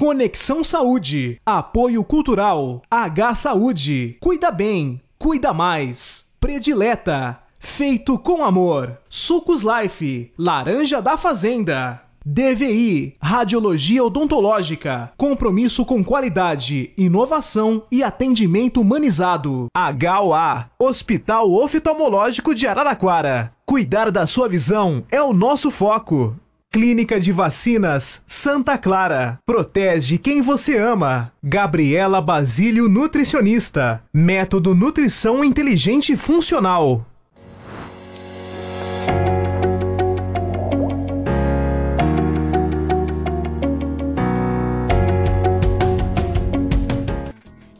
[0.00, 1.38] Conexão Saúde.
[1.44, 2.80] Apoio Cultural.
[2.90, 4.16] H Saúde.
[4.18, 4.98] Cuida bem.
[5.18, 6.24] Cuida mais.
[6.40, 7.38] Predileta.
[7.58, 8.98] Feito com amor.
[9.10, 10.32] Sucos Life.
[10.38, 12.02] Laranja da Fazenda.
[12.24, 19.68] DVI, Radiologia Odontológica, compromisso com qualidade, inovação e atendimento humanizado.
[19.74, 23.52] HOA, Hospital Oftalmológico de Araraquara.
[23.66, 26.36] Cuidar da sua visão é o nosso foco.
[26.72, 29.40] Clínica de Vacinas Santa Clara.
[29.44, 31.32] Protege quem você ama.
[31.42, 34.00] Gabriela Basílio Nutricionista.
[34.14, 37.04] Método Nutrição Inteligente Funcional.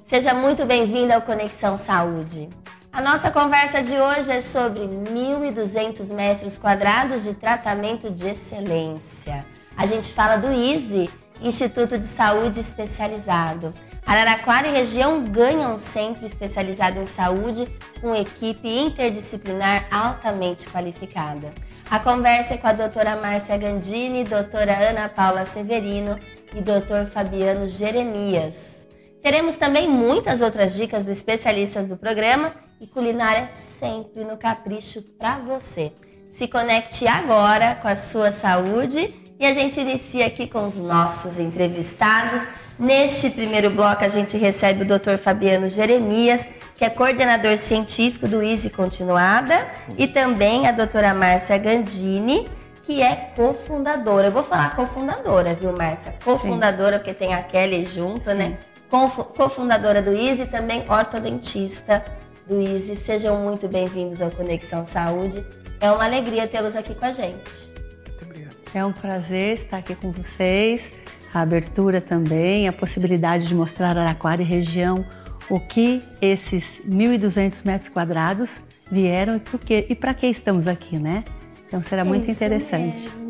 [0.04, 2.48] Seja muito bem-vindo ao Conexão Saúde.
[2.92, 9.46] A nossa conversa de hoje é sobre 1.200 metros quadrados de tratamento de excelência.
[9.76, 11.08] A gente fala do ISE,
[11.40, 13.72] Instituto de Saúde Especializado.
[14.04, 17.68] Araraquara e região ganham um centro especializado em saúde
[18.00, 21.52] com equipe interdisciplinar altamente qualificada.
[21.88, 26.18] A conversa é com a doutora Márcia Gandini, doutora Ana Paula Severino
[26.52, 28.79] e doutor Fabiano Jeremias.
[29.22, 35.36] Teremos também muitas outras dicas dos especialistas do programa e culinária sempre no capricho para
[35.36, 35.92] você.
[36.30, 41.38] Se conecte agora com a sua saúde e a gente inicia aqui com os nossos
[41.38, 42.40] entrevistados.
[42.78, 45.18] Neste primeiro bloco, a gente recebe o Dr.
[45.22, 46.46] Fabiano Jeremias,
[46.76, 49.94] que é coordenador científico do ISE Continuada, Sim.
[49.98, 52.48] e também a doutora Márcia Gandini,
[52.82, 54.28] que é cofundadora.
[54.28, 56.14] Eu vou falar cofundadora, viu, Márcia?
[56.24, 56.98] Cofundadora, Sim.
[56.98, 58.34] porque tem a Kelly junto, Sim.
[58.34, 58.58] né?
[58.90, 62.04] Cofundadora do ISE e também ortodontista
[62.46, 62.96] do ISE.
[62.96, 65.46] Sejam muito bem-vindos ao Conexão Saúde.
[65.80, 67.70] É uma alegria tê-los aqui com a gente.
[68.08, 68.56] Muito obrigado.
[68.74, 70.90] É um prazer estar aqui com vocês.
[71.32, 75.06] A abertura também, a possibilidade de mostrar Araquara e região
[75.48, 79.40] o que esses 1.200 metros quadrados vieram
[79.88, 81.24] e para que estamos aqui, né?
[81.68, 83.02] Então será muito Isso interessante.
[83.02, 83.29] Mesmo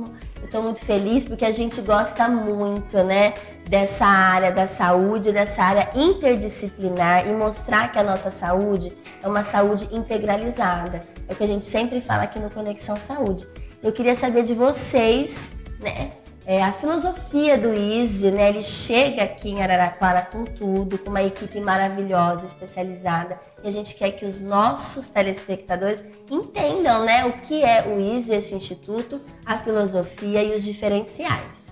[0.51, 3.35] estou muito feliz porque a gente gosta muito, né,
[3.69, 9.45] dessa área da saúde, dessa área interdisciplinar e mostrar que a nossa saúde é uma
[9.45, 11.01] saúde integralizada.
[11.29, 13.47] É o que a gente sempre fala aqui no Conexão Saúde.
[13.81, 16.11] Eu queria saber de vocês, né,
[16.47, 18.49] é, a filosofia do Easy, né?
[18.49, 23.39] Ele chega aqui em Araraquara com tudo, com uma equipe maravilhosa, especializada.
[23.63, 27.27] E a gente quer que os nossos telespectadores entendam, né?
[27.27, 31.67] O que é o Easy, esse instituto, a filosofia e os diferenciais.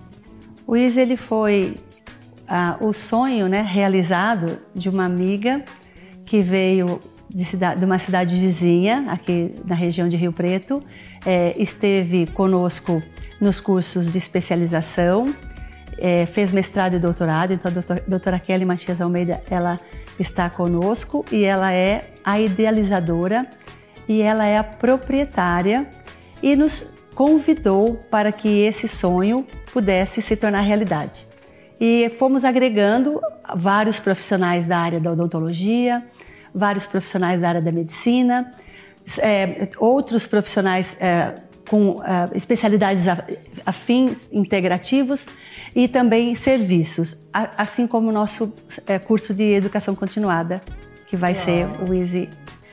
[0.67, 1.75] O Easy, ele foi
[2.47, 3.61] ah, o sonho, né?
[3.61, 5.63] Realizado de uma amiga
[6.25, 10.83] que veio de, cidade, de, uma cidade vizinha, aqui na região de Rio Preto,
[11.25, 13.01] é, esteve conosco
[13.39, 15.33] nos cursos de especialização,
[15.97, 19.79] é, fez mestrado e doutorado, então a doutora, doutora Kelly Matias Almeida, ela
[20.19, 23.47] está conosco e ela é a idealizadora
[24.07, 25.87] e ela é a proprietária
[26.41, 31.27] e nos convidou para que esse sonho pudesse se tornar realidade.
[31.79, 33.21] E fomos agregando
[33.55, 36.03] vários profissionais da área da odontologia,
[36.53, 38.51] vários profissionais da área da medicina,
[39.21, 41.35] é, outros profissionais é,
[41.69, 42.03] com uh,
[42.33, 43.05] especialidades
[43.65, 45.27] afins, integrativos
[45.75, 50.61] e também serviços, assim como o nosso uh, curso de educação continuada,
[51.07, 52.27] que vai ser o Easy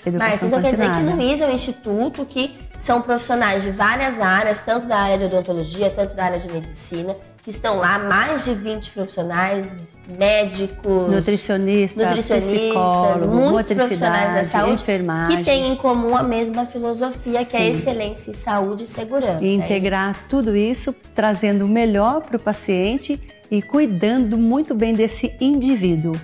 [0.08, 2.54] Educação Mas então quer dizer que no Easy é um instituto que
[2.86, 7.16] são profissionais de várias áreas, tanto da área de odontologia, tanto da área de medicina,
[7.42, 9.74] que estão lá, mais de 20 profissionais,
[10.08, 15.38] médicos, nutricionistas, nutricionistas muitos profissionais da saúde enfermagem.
[15.38, 17.44] que têm em comum a mesma filosofia, Sim.
[17.44, 19.44] que é excelência em saúde e segurança.
[19.44, 23.20] E é integrar é tudo isso, trazendo o melhor para o paciente
[23.50, 26.14] e cuidando muito bem desse indivíduo.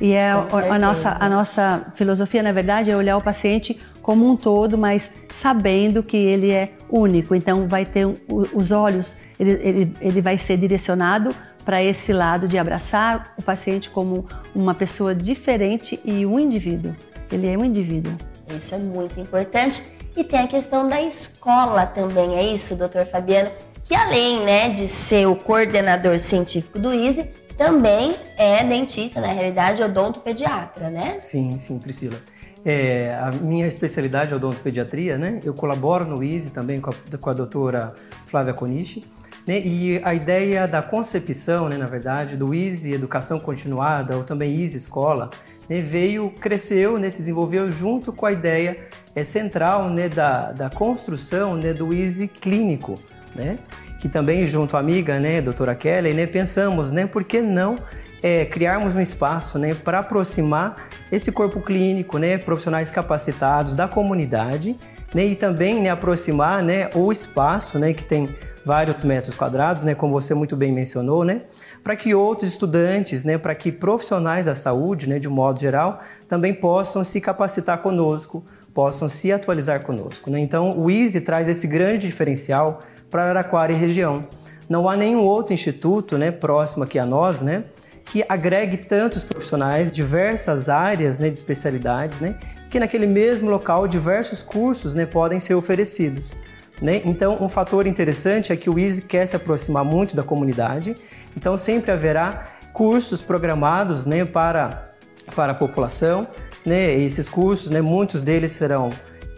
[0.00, 4.28] E é a, a, nossa, a nossa filosofia, na verdade, é olhar o paciente como
[4.28, 7.34] um todo, mas sabendo que ele é único.
[7.34, 12.58] Então, vai ter os olhos, ele, ele, ele vai ser direcionado para esse lado de
[12.58, 16.94] abraçar o paciente como uma pessoa diferente e um indivíduo.
[17.30, 18.12] Ele é um indivíduo.
[18.54, 19.82] Isso é muito importante.
[20.16, 23.50] E tem a questão da escola também, é isso, doutor Fabiano?
[23.84, 29.82] Que além né, de ser o coordenador científico do ISE, também é dentista, na realidade,
[29.82, 31.16] odontopediatra, né?
[31.20, 32.16] Sim, sim, Priscila.
[32.64, 35.40] É, a minha especialidade é odontopediatria, né?
[35.44, 37.94] Eu colaboro no ISE também com a, com a doutora
[38.26, 39.04] Flávia Conichi.
[39.46, 39.60] Né?
[39.60, 44.76] E a ideia da concepção, né, na verdade, do ISE Educação Continuada, ou também ISE
[44.76, 45.30] Escola,
[45.68, 48.76] né, veio, cresceu, né, se desenvolveu junto com a ideia
[49.14, 52.94] é, central né, da, da construção né, do ISE Clínico,
[53.34, 53.58] né?
[53.98, 57.76] que também junto à amiga, né, doutora Kelly, né, pensamos, né, por que não
[58.22, 64.76] é, criarmos um espaço né, para aproximar esse corpo clínico, né, profissionais capacitados da comunidade
[65.12, 68.28] né, e também né, aproximar né, o espaço né, que tem
[68.64, 71.42] vários metros quadrados, né, como você muito bem mencionou, né,
[71.82, 76.00] para que outros estudantes, né, para que profissionais da saúde, né, de um modo geral,
[76.28, 80.30] também possam se capacitar conosco, possam se atualizar conosco.
[80.30, 80.38] Né?
[80.38, 82.80] Então, o EASY traz esse grande diferencial
[83.10, 84.24] para Araraquara e região.
[84.68, 87.64] Não há nenhum outro instituto né, próximo aqui a nós, né,
[88.12, 92.34] que agregue tantos profissionais, diversas áreas né, de especialidades, né,
[92.68, 96.36] que naquele mesmo local diversos cursos né, podem ser oferecidos.
[96.82, 97.00] Né?
[97.06, 100.94] Então, um fator interessante é que o Easy quer se aproximar muito da comunidade,
[101.34, 104.92] então sempre haverá cursos programados né, para,
[105.34, 106.28] para a população.
[106.66, 106.92] Né?
[106.92, 108.90] Esses cursos, né, muitos deles serão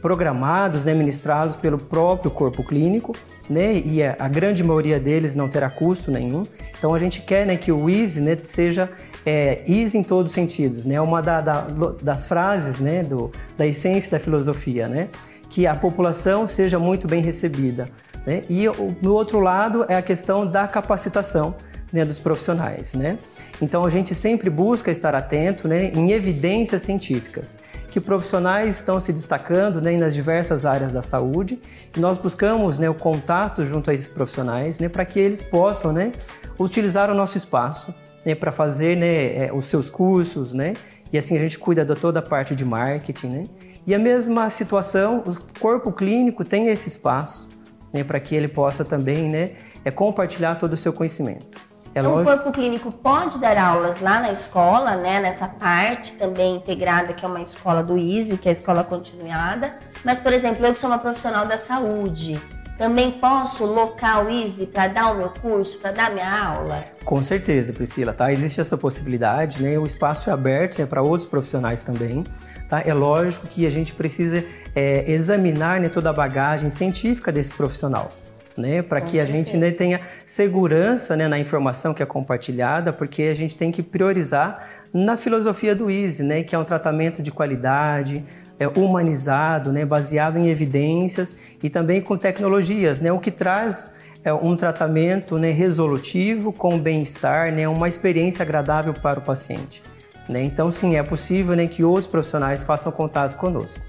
[0.03, 3.15] programados, né, ministrados pelo próprio corpo clínico,
[3.49, 6.43] né, e a, grande maioria deles não terá custo nenhum.
[6.79, 8.91] Então a gente quer né, que o easy né, seja
[9.25, 11.67] é, easy em todos os sentidos, né, uma da, da,
[12.03, 15.09] das frases né, do, da essência da filosofia, né,
[15.49, 17.89] que a população seja muito bem recebida.
[18.27, 18.65] Né, e
[19.03, 21.55] no outro lado é a questão da capacitação
[21.93, 22.95] né, dos profissionais.
[22.95, 23.19] Né?
[23.61, 27.57] Então a gente sempre busca estar atento né, em evidências científicas
[27.95, 31.61] que profissionais estão se destacando né, nas diversas áreas da saúde
[31.97, 35.93] e nós buscamos né, o contato junto a esses profissionais né, para que eles possam
[35.93, 36.11] né,
[36.59, 37.95] utilizar o nosso espaço
[38.27, 40.75] né, para fazer né, é, os seus cursos né,
[41.13, 43.29] e assim a gente cuida de toda a parte de marketing.
[43.29, 43.45] Né?
[43.87, 47.49] E a mesma situação, o corpo clínico tem esse espaço
[47.93, 49.53] né, para que ele possa também né,
[49.85, 51.47] é compartilhar todo o seu conhecimento.
[51.95, 52.33] É então, lógico...
[52.33, 55.21] o corpo clínico pode dar aulas lá na escola, né?
[55.21, 59.77] Nessa parte também integrada, que é uma escola do ISE, que é a escola continuada.
[60.05, 62.41] Mas, por exemplo, eu que sou uma profissional da saúde,
[62.77, 66.85] também posso locar o ISE para dar o meu curso, para dar minha aula?
[67.05, 68.33] Com certeza, Priscila, tá?
[68.33, 69.79] Existe essa possibilidade, né?
[69.79, 72.25] O espaço é aberto né, para outros profissionais também.
[72.69, 72.83] Tá?
[72.85, 74.45] É lógico que a gente precisa
[74.75, 78.09] é, examinar né, toda a bagagem científica desse profissional
[78.57, 78.83] né?
[78.83, 79.33] Para que certeza.
[79.33, 83.71] a gente né, tenha segurança né, na informação que é compartilhada, porque a gente tem
[83.71, 86.43] que priorizar na filosofia do Easy, né?
[86.43, 88.25] Que é um tratamento de qualidade,
[88.59, 89.85] é, humanizado, né?
[89.85, 93.11] Baseado em evidências e também com tecnologias, né?
[93.13, 93.93] O que traz
[94.25, 99.83] é um tratamento né, resolutivo com bem-estar, né, uma experiência agradável para o paciente.
[100.27, 100.43] Né?
[100.43, 103.85] Então, sim, é possível né, que outros profissionais façam contato conosco.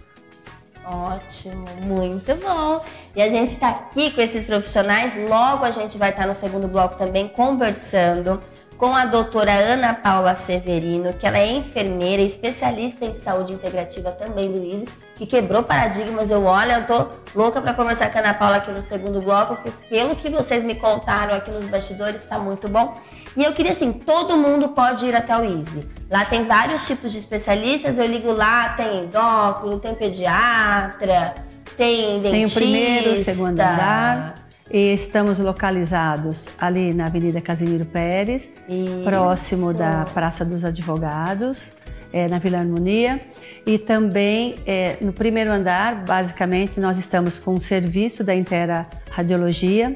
[0.87, 2.83] Ótimo, muito bom.
[3.15, 5.13] E a gente está aqui com esses profissionais.
[5.27, 8.39] Logo a gente vai estar no segundo bloco também conversando
[8.77, 14.51] com a doutora Ana Paula Severino, que ela é enfermeira, especialista em saúde integrativa também
[14.51, 16.29] do ISE, que quebrou paradigmas.
[16.29, 19.55] Eu olho, eu tô louca para conversar com a Ana Paula aqui no segundo bloco,
[19.55, 22.93] porque pelo que vocês me contaram aqui nos bastidores, está muito bom.
[23.35, 25.85] E eu queria assim, todo mundo pode ir até o Easy.
[26.09, 31.35] Lá tem vários tipos de especialistas, eu ligo lá, tem endócrino, tem pediatra,
[31.75, 32.31] tem dentista.
[32.31, 34.35] Tem o primeiro, o segundo andar.
[34.71, 39.03] E estamos localizados ali na Avenida Casimiro Pérez, Isso.
[39.03, 41.71] próximo da Praça dos Advogados,
[42.11, 43.21] é, na Vila Harmonia.
[43.65, 49.93] E também é, no primeiro andar, basicamente, nós estamos com o serviço da Intera Radiologia,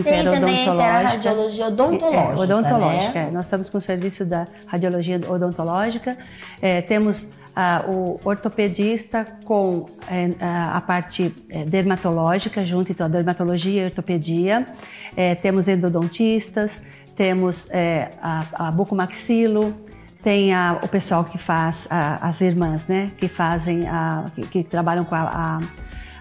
[0.00, 2.32] tem também a radiologia odontológica.
[2.32, 3.22] É, odontológica.
[3.22, 3.28] Né?
[3.28, 3.30] É.
[3.30, 6.16] Nós estamos com o serviço da radiologia odontológica.
[6.62, 13.82] É, temos ah, o ortopedista com é, a parte é, dermatológica, junto então a dermatologia
[13.82, 14.66] e a ortopedia.
[15.14, 16.80] É, temos endodontistas,
[17.14, 19.74] temos é, a, a bucomaxilo,
[20.22, 24.62] tem a, o pessoal que faz, a, as irmãs, né, que fazem, a, que, que
[24.62, 25.60] trabalham com a,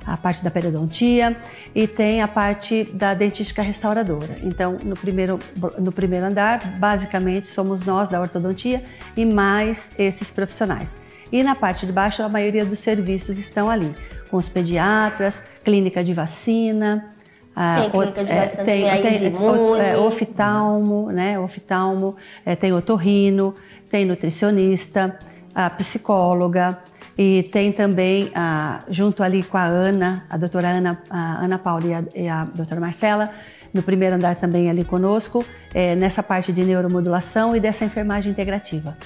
[0.05, 1.35] a parte da periodontia
[1.75, 4.35] e tem a parte da dentística restauradora.
[4.43, 5.39] Então, no primeiro,
[5.77, 8.83] no primeiro andar, basicamente somos nós da ortodontia
[9.15, 10.97] e mais esses profissionais.
[11.31, 13.95] E na parte de baixo, a maioria dos serviços estão ali,
[14.29, 17.09] com os pediatras, clínica de vacina,
[17.53, 21.39] tem clínica de é, vacina, tem, tem, tem é, oftalmo, né?
[21.39, 22.15] Oftalmo,
[22.45, 23.55] é, tem otorrino,
[23.89, 25.17] tem nutricionista,
[25.53, 26.79] a psicóloga,
[27.17, 31.85] e tem também, ah, junto ali com a Ana, a doutora Ana, a Ana Paula
[31.85, 33.29] e a, e a doutora Marcela,
[33.73, 38.97] no primeiro andar também ali conosco, é, nessa parte de neuromodulação e dessa enfermagem integrativa.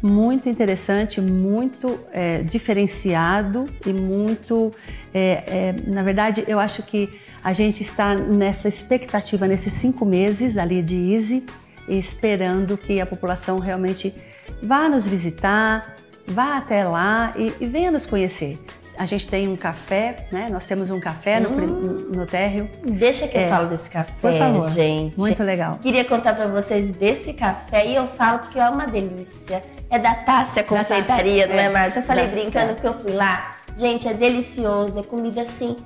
[0.00, 4.72] Muito interessante, muito é, diferenciado e muito.
[5.12, 7.10] É, na verdade, eu acho que
[7.42, 11.46] a gente está nessa expectativa, nesses cinco meses ali de Easy,
[11.88, 14.14] esperando que a população realmente
[14.62, 15.96] vá nos visitar,
[16.28, 18.58] vá até lá e, e venha nos conhecer.
[18.98, 20.48] a gente tem um café, né?
[20.50, 22.10] Nós temos um café no, Hum.
[22.16, 22.68] no térreo.
[22.84, 23.48] Deixa que eu É.
[23.48, 24.68] falo desse café, Por favor.
[24.72, 25.16] gente.
[25.16, 25.78] Muito legal.
[25.80, 29.62] Queria contar pra vocês desse café e eu falo porque é uma delícia.
[29.88, 31.68] É da Tássia Confeitaria, Tássia, não é, é.
[31.68, 32.00] Márcia?
[32.00, 32.74] Eu falei Da- brincando é.
[32.74, 33.52] porque eu fui lá.
[33.76, 35.76] Gente, é delicioso, é comida assim.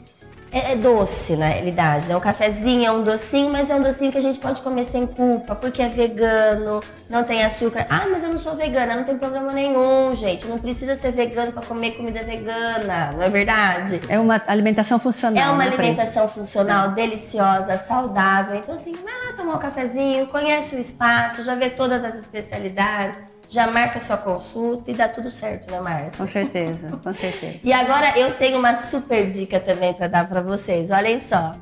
[0.53, 2.15] É, é doce na realidade, né?
[2.15, 5.07] Um cafezinho é um docinho, mas é um docinho que a gente pode comer sem
[5.07, 7.87] culpa, porque é vegano, não tem açúcar.
[7.89, 10.47] Ah, mas eu não sou vegana, não tem problema nenhum, gente.
[10.47, 14.03] Não precisa ser vegano pra comer comida vegana, não é verdade?
[14.09, 15.43] É uma alimentação funcional.
[15.43, 18.57] É uma né, alimentação funcional, deliciosa, saudável.
[18.57, 23.23] Então, assim, vai lá tomar um cafezinho, conhece o espaço, já vê todas as especialidades,
[23.53, 26.17] já marca sua consulta e dá tudo certo, né, Márcia?
[26.17, 27.59] Com certeza, com certeza.
[27.63, 30.91] E agora eu tenho uma super dica também para dar para vocês.
[30.91, 31.53] Olhem só.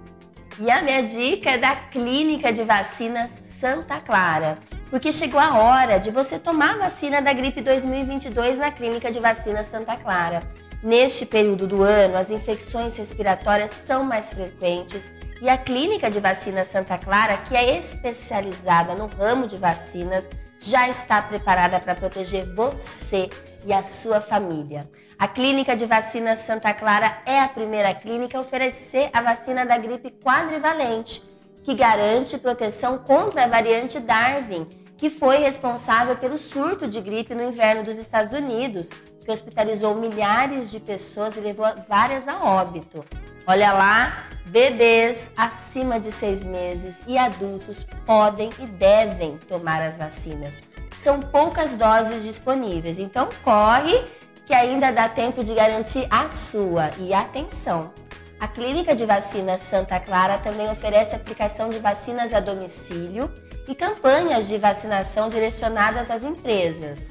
[0.60, 4.54] E a minha dica é da Clínica de Vacinas Santa Clara.
[4.88, 9.18] Porque chegou a hora de você tomar a vacina da gripe 2022 na Clínica de
[9.18, 10.40] Vacinas Santa Clara.
[10.82, 15.10] Neste período do ano, as infecções respiratórias são mais frequentes
[15.42, 20.28] e a Clínica de Vacinas Santa Clara, que é especializada no ramo de vacinas,
[20.60, 23.30] já está preparada para proteger você
[23.64, 24.88] e a sua família.
[25.18, 29.76] A Clínica de Vacinas Santa Clara é a primeira clínica a oferecer a vacina da
[29.76, 31.22] gripe quadrivalente,
[31.62, 37.42] que garante proteção contra a variante Darwin, que foi responsável pelo surto de gripe no
[37.42, 38.88] inverno dos Estados Unidos,
[39.24, 43.04] que hospitalizou milhares de pessoas e levou várias a óbito.
[43.46, 50.60] Olha lá, bebês acima de seis meses e adultos podem e devem tomar as vacinas.
[51.02, 54.04] São poucas doses disponíveis, então corre
[54.46, 56.90] que ainda dá tempo de garantir a sua.
[56.98, 57.92] E atenção!
[58.38, 63.32] A Clínica de Vacinas Santa Clara também oferece aplicação de vacinas a domicílio
[63.68, 67.10] e campanhas de vacinação direcionadas às empresas.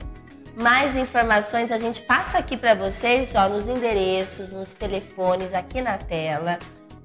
[0.60, 5.98] Mais informações a gente passa aqui para vocês, ó, nos endereços, nos telefones aqui na
[5.98, 6.60] tela.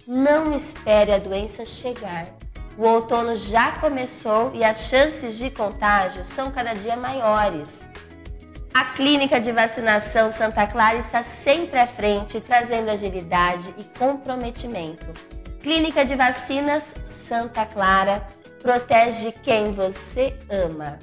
[0.09, 2.27] Não espere a doença chegar.
[2.77, 7.81] O outono já começou e as chances de contágio são cada dia maiores.
[8.75, 15.07] A Clínica de Vacinação Santa Clara está sempre à frente, trazendo agilidade e comprometimento.
[15.61, 18.27] Clínica de Vacinas Santa Clara
[18.61, 20.99] protege quem você ama.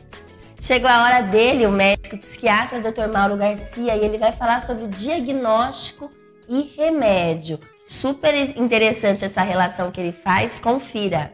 [0.61, 3.11] Chegou a hora dele, o médico psiquiatra Dr.
[3.11, 6.11] Mauro Garcia, e ele vai falar sobre diagnóstico
[6.47, 7.59] e remédio.
[7.83, 11.33] Super interessante essa relação que ele faz, confira.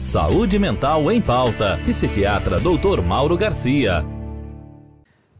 [0.00, 1.78] Saúde Mental em Pauta.
[1.84, 3.00] Psiquiatra Dr.
[3.00, 4.04] Mauro Garcia.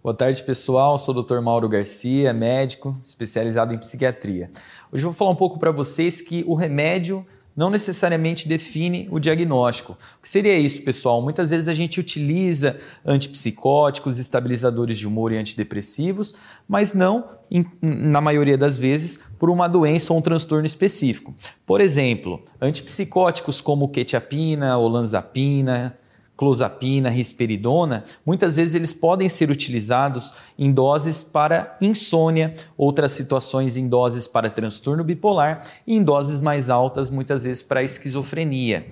[0.01, 0.97] Boa tarde, pessoal.
[0.97, 1.41] Sou o Dr.
[1.41, 4.49] Mauro Garcia, médico especializado em psiquiatria.
[4.93, 7.27] Hoje eu vou falar um pouco para vocês que o remédio
[7.57, 9.93] não necessariamente define o diagnóstico.
[10.19, 11.23] O que seria isso, pessoal?
[11.23, 16.35] Muitas vezes a gente utiliza antipsicóticos, estabilizadores de humor e antidepressivos,
[16.69, 21.35] mas não, em- na maioria das vezes, por uma doença ou um transtorno específico.
[21.65, 25.97] Por exemplo, antipsicóticos como quetiapina, olanzapina,
[26.37, 33.89] clozapina, risperidona, muitas vezes eles podem ser utilizados em doses para insônia, outras situações em
[33.89, 38.87] doses para transtorno bipolar e em doses mais altas, muitas vezes para esquizofrenia.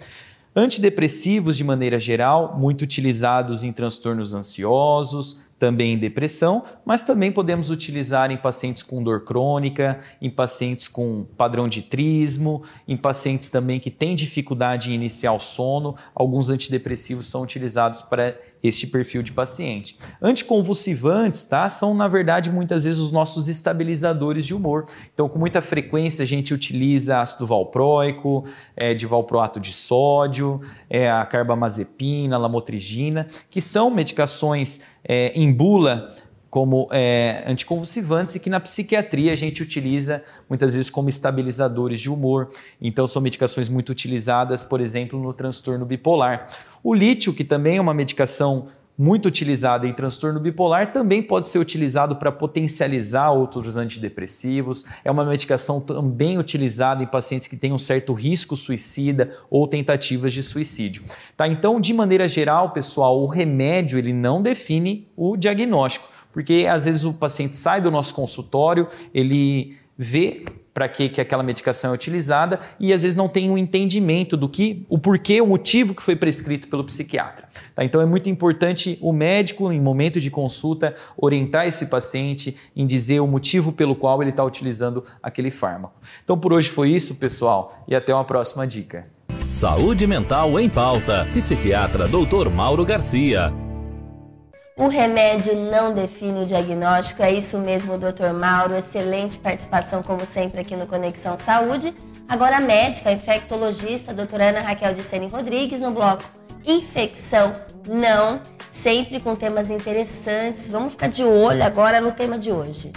[0.55, 7.71] Antidepressivos, de maneira geral, muito utilizados em transtornos ansiosos, também em depressão, mas também podemos
[7.71, 13.79] utilizar em pacientes com dor crônica, em pacientes com padrão de trismo, em pacientes também
[13.79, 15.95] que têm dificuldade em iniciar o sono.
[16.17, 19.97] Alguns antidepressivos são utilizados para este perfil de paciente.
[20.21, 21.69] Anticonvulsivantes, tá?
[21.69, 24.87] São, na verdade, muitas vezes os nossos estabilizadores de humor.
[25.13, 28.45] Então, com muita frequência, a gente utiliza ácido valproico,
[28.77, 36.15] é, de valproato de sódio, é, a carbamazepina, lamotrigina, que são medicações é, em bula
[36.53, 42.11] como é, anticonvulsivantes e que na psiquiatria a gente utiliza muitas vezes como estabilizadores de
[42.11, 42.51] humor.
[42.79, 46.49] Então são medicações muito utilizadas, por exemplo, no transtorno bipolar.
[46.85, 48.69] O lítio, que também é uma medicação
[48.99, 54.85] muito utilizada em transtorno bipolar, também pode ser utilizado para potencializar outros antidepressivos.
[55.03, 60.35] É uma medicação também utilizada em pacientes que têm um certo risco suicida ou tentativas
[60.35, 61.03] de suicídio.
[61.35, 61.49] Tá?
[61.49, 67.05] Então, de maneira geral, pessoal, o remédio ele não define o diagnóstico, porque às vezes
[67.05, 72.59] o paciente sai do nosso consultório, ele vê para que, que aquela medicação é utilizada
[72.81, 76.17] e às vezes não tem um entendimento do que, o porquê, o motivo que foi
[76.17, 77.49] prescrito pelo psiquiatra.
[77.75, 77.85] Tá?
[77.85, 83.21] Então é muito importante o médico, em momento de consulta, orientar esse paciente em dizer
[83.21, 85.95] o motivo pelo qual ele está utilizando aquele fármaco.
[86.25, 89.07] Então por hoje foi isso, pessoal, e até uma próxima dica.
[89.49, 91.27] Saúde Mental em Pauta.
[91.33, 92.51] Psiquiatra Dr.
[92.51, 93.53] Mauro Garcia.
[94.77, 98.75] O remédio não define o diagnóstico, é isso mesmo, doutor Mauro.
[98.75, 101.95] Excelente participação, como sempre, aqui no Conexão Saúde.
[102.27, 106.25] Agora, a médica, a infectologista, a doutora Ana Raquel de Sene Rodrigues, no bloco
[106.67, 107.53] Infecção
[107.87, 110.71] Não, sempre com temas interessantes.
[110.71, 112.93] Vamos ficar de olho agora no tema de hoje.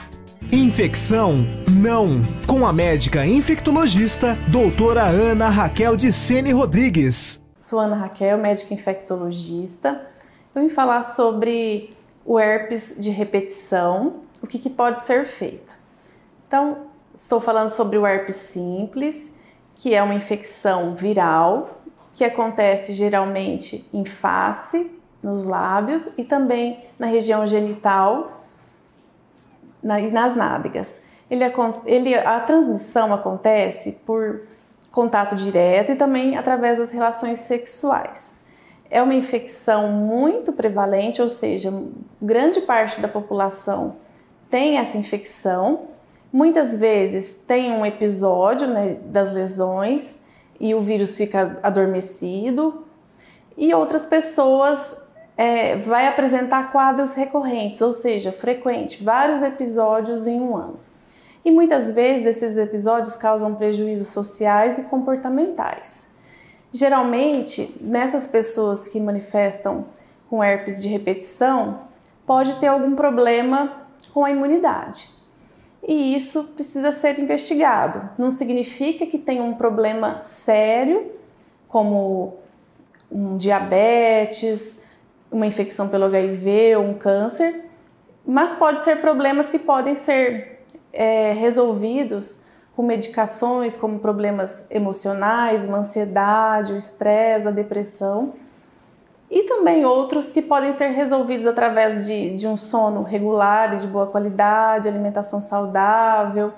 [0.53, 7.41] Infecção Não, com a médica infectologista, doutora Ana Raquel de Sene Rodrigues.
[7.59, 10.14] Sou Ana Raquel, médica infectologista
[10.61, 11.93] vim falar sobre
[12.25, 15.75] o herpes de repetição, o que, que pode ser feito.
[16.47, 19.33] Então, estou falando sobre o herpes simples,
[19.75, 21.81] que é uma infecção viral
[22.13, 24.89] que acontece geralmente em face,
[25.21, 28.43] nos lábios e também na região genital
[29.83, 31.01] e nas nádegas.
[31.29, 31.43] Ele,
[31.85, 34.43] ele, a transmissão acontece por
[34.89, 38.44] contato direto e também através das relações sexuais
[38.95, 41.69] é uma infecção muito prevalente, ou seja,
[42.21, 43.97] grande parte da população
[44.49, 45.87] tem essa infecção.
[46.31, 50.27] Muitas vezes tem um episódio né, das lesões
[50.61, 52.85] e o vírus fica adormecido,
[53.57, 60.55] e outras pessoas é, vai apresentar quadros recorrentes, ou seja, frequente, vários episódios em um
[60.55, 60.79] ano.
[61.43, 66.14] E muitas vezes esses episódios causam prejuízos sociais e comportamentais.
[66.75, 69.85] Geralmente, nessas pessoas que manifestam
[70.29, 71.83] com herpes de repetição,
[72.25, 75.09] pode ter algum problema com a imunidade.
[75.87, 78.09] E isso precisa ser investigado.
[78.17, 81.13] Não significa que tem um problema sério,
[81.69, 82.39] como
[83.09, 84.83] um diabetes,
[85.31, 87.69] uma infecção pelo HIV ou um câncer,
[88.27, 95.77] mas pode ser problemas que podem ser é, resolvidos com medicações como problemas emocionais, uma
[95.77, 98.33] ansiedade, o estresse, a depressão,
[99.31, 103.87] e também outros que podem ser resolvidos através de, de um sono regular e de
[103.87, 106.53] boa qualidade, alimentação saudável,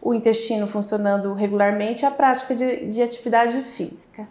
[0.00, 4.26] o intestino funcionando regularmente e a prática de, de atividade física.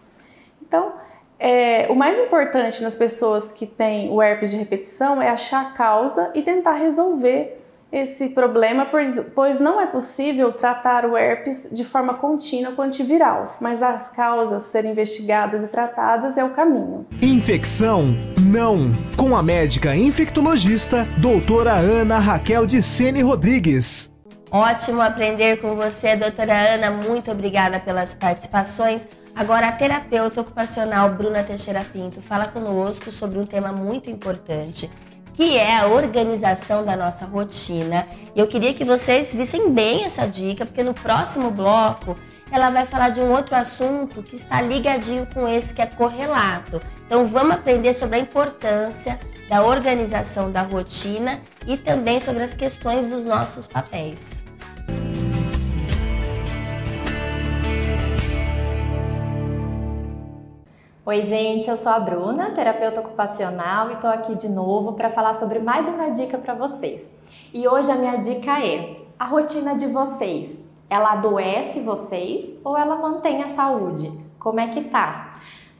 [0.60, 0.92] Então,
[1.38, 5.70] é, o mais importante nas pessoas que têm o herpes de repetição é achar a
[5.72, 7.61] causa e tentar resolver
[7.92, 8.88] esse problema,
[9.34, 14.62] pois não é possível tratar o herpes de forma contínua com antiviral, mas as causas
[14.62, 17.06] serem investigadas e tratadas é o caminho.
[17.20, 24.10] Infecção não, com a médica infectologista, doutora Ana Raquel de Sene Rodrigues.
[24.50, 26.90] Ótimo aprender com você, doutora Ana.
[26.90, 29.06] Muito obrigada pelas participações.
[29.34, 34.90] Agora, a terapeuta ocupacional Bruna Teixeira Pinto fala conosco sobre um tema muito importante
[35.34, 38.06] que é a organização da nossa rotina.
[38.34, 42.16] E eu queria que vocês vissem bem essa dica, porque no próximo bloco
[42.50, 46.80] ela vai falar de um outro assunto que está ligadinho com esse que é correlato.
[47.06, 49.18] Então vamos aprender sobre a importância
[49.48, 54.42] da organização da rotina e também sobre as questões dos nossos papéis.
[61.04, 65.34] Oi, gente, eu sou a Bruna, terapeuta ocupacional, e estou aqui de novo para falar
[65.34, 67.12] sobre mais uma dica para vocês.
[67.52, 72.94] E hoje a minha dica é: a rotina de vocês, ela adoece vocês ou ela
[72.94, 74.12] mantém a saúde?
[74.38, 75.32] Como é que tá?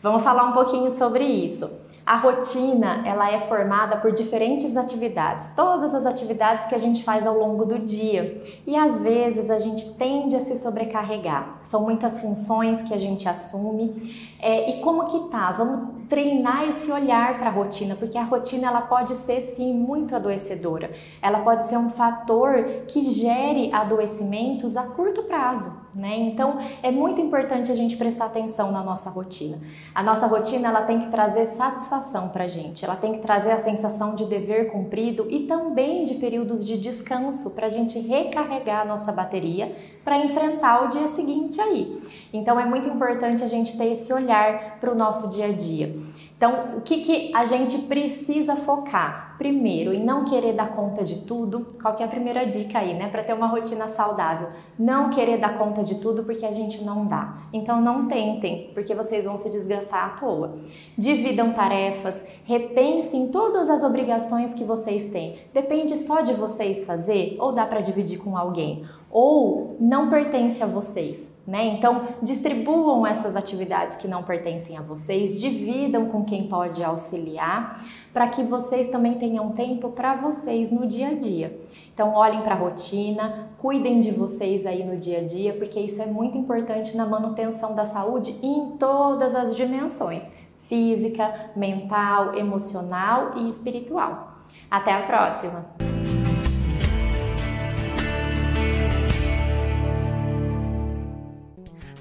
[0.02, 1.70] Vamos falar um pouquinho sobre isso.
[2.04, 7.24] A rotina, ela é formada por diferentes atividades, todas as atividades que a gente faz
[7.24, 8.40] ao longo do dia.
[8.66, 11.60] E às vezes a gente tende a se sobrecarregar.
[11.62, 14.34] São muitas funções que a gente assume.
[14.40, 15.52] É, e como que tá?
[15.52, 20.16] Vamos treinar esse olhar para a rotina, porque a rotina ela pode ser sim muito
[20.16, 20.90] adoecedora.
[21.22, 26.16] Ela pode ser um fator que gere adoecimentos a curto prazo, né?
[26.18, 29.58] Então é muito importante a gente prestar atenção na nossa rotina.
[29.94, 33.58] A nossa rotina ela tem que trazer satisfação para gente, ela tem que trazer a
[33.58, 38.84] sensação de dever cumprido e também de períodos de descanso para a gente recarregar a
[38.84, 39.74] nossa bateria
[40.04, 42.02] para enfrentar o dia seguinte aí.
[42.32, 45.94] Então é muito importante a gente ter esse olhar para o nosso dia a dia.
[46.42, 49.36] Então, o que, que a gente precisa focar?
[49.38, 51.76] Primeiro, em não querer dar conta de tudo.
[51.80, 53.08] Qual que é a primeira dica aí, né?
[53.08, 54.48] Para ter uma rotina saudável.
[54.76, 57.42] Não querer dar conta de tudo porque a gente não dá.
[57.52, 60.58] Então, não tentem, porque vocês vão se desgastar à toa.
[60.98, 65.38] Dividam tarefas, repensem todas as obrigações que vocês têm.
[65.54, 68.84] Depende só de vocês fazer ou dá para dividir com alguém?
[69.08, 71.31] Ou não pertence a vocês?
[71.44, 71.74] Né?
[71.74, 78.28] Então, distribuam essas atividades que não pertencem a vocês, dividam com quem pode auxiliar, para
[78.28, 81.58] que vocês também tenham tempo para vocês no dia a dia.
[81.92, 86.00] Então, olhem para a rotina, cuidem de vocês aí no dia a dia, porque isso
[86.00, 90.30] é muito importante na manutenção da saúde em todas as dimensões
[90.72, 94.38] física, mental, emocional e espiritual.
[94.70, 95.91] Até a próxima!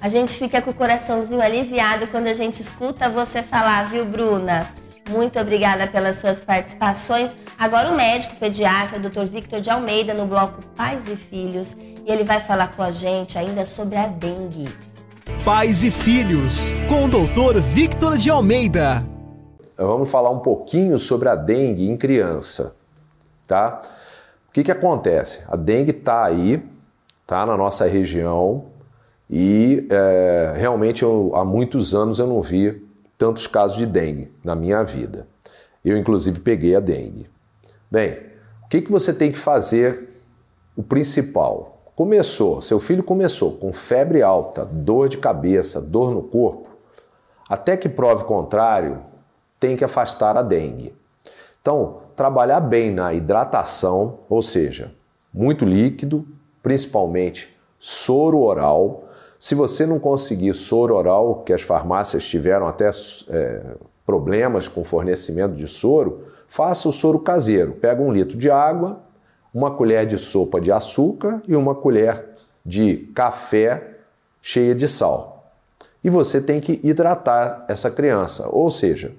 [0.02, 4.66] A gente fica com o coraçãozinho aliviado quando a gente escuta você falar, viu, Bruna?
[5.08, 7.30] Muito obrigada pelas suas participações.
[7.56, 9.26] Agora o médico pediatra, Dr.
[9.26, 13.38] Victor de Almeida, no bloco Pais e Filhos, e ele vai falar com a gente
[13.38, 14.68] ainda sobre a dengue.
[15.44, 17.60] Pais e Filhos, com o Dr.
[17.60, 19.06] Victor de Almeida.
[19.76, 22.74] Vamos falar um pouquinho sobre a dengue em criança,
[23.46, 23.80] tá?
[24.48, 25.42] O que que acontece?
[25.48, 26.60] A dengue está aí,
[27.24, 28.71] tá na nossa região,
[29.34, 34.54] e é, realmente eu, há muitos anos eu não vi tantos casos de dengue na
[34.54, 35.26] minha vida.
[35.82, 37.30] Eu, inclusive, peguei a dengue.
[37.90, 38.18] Bem,
[38.62, 40.10] o que, que você tem que fazer?
[40.76, 41.80] O principal.
[41.96, 46.68] Começou, seu filho começou com febre alta, dor de cabeça, dor no corpo.
[47.48, 49.00] Até que prove contrário,
[49.58, 50.94] tem que afastar a dengue.
[51.62, 54.92] Então, trabalhar bem na hidratação, ou seja,
[55.32, 56.26] muito líquido,
[56.62, 59.04] principalmente soro oral,
[59.42, 62.88] se você não conseguir soro oral, que as farmácias tiveram até
[63.28, 63.60] é,
[64.06, 67.72] problemas com fornecimento de soro, faça o soro caseiro.
[67.72, 69.00] Pega um litro de água,
[69.52, 72.24] uma colher de sopa de açúcar e uma colher
[72.64, 73.96] de café
[74.40, 75.52] cheia de sal.
[76.04, 79.12] E você tem que hidratar essa criança, ou seja,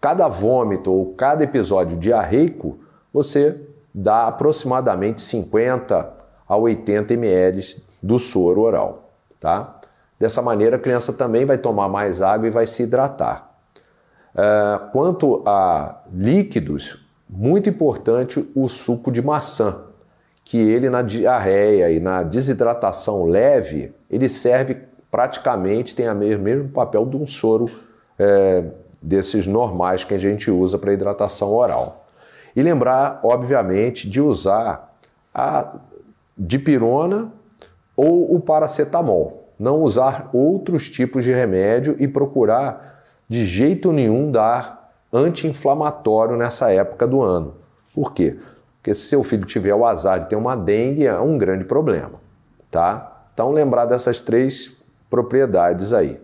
[0.00, 2.80] cada vômito ou cada episódio diarreico,
[3.14, 3.60] você
[3.94, 6.14] dá aproximadamente 50
[6.48, 9.07] a 80 ml do soro oral
[9.40, 9.76] tá?
[10.18, 13.50] Dessa maneira, a criança também vai tomar mais água e vai se hidratar.
[14.34, 19.82] Uh, quanto a líquidos, muito importante o suco de maçã,
[20.44, 27.04] que ele na diarreia e na desidratação leve, ele serve praticamente, tem o mesmo papel
[27.06, 27.66] de um soro
[28.18, 28.64] é,
[29.00, 32.06] desses normais que a gente usa para hidratação oral.
[32.56, 34.90] E lembrar, obviamente, de usar
[35.34, 35.74] a
[36.36, 37.30] dipirona
[37.98, 39.48] ou o paracetamol.
[39.58, 47.08] Não usar outros tipos de remédio e procurar de jeito nenhum dar anti-inflamatório nessa época
[47.08, 47.56] do ano.
[47.92, 48.38] Por quê?
[48.76, 52.20] Porque se seu filho tiver o azar de ter uma dengue, é um grande problema,
[52.70, 53.24] tá?
[53.34, 54.80] Então lembrar dessas três
[55.10, 56.20] propriedades aí.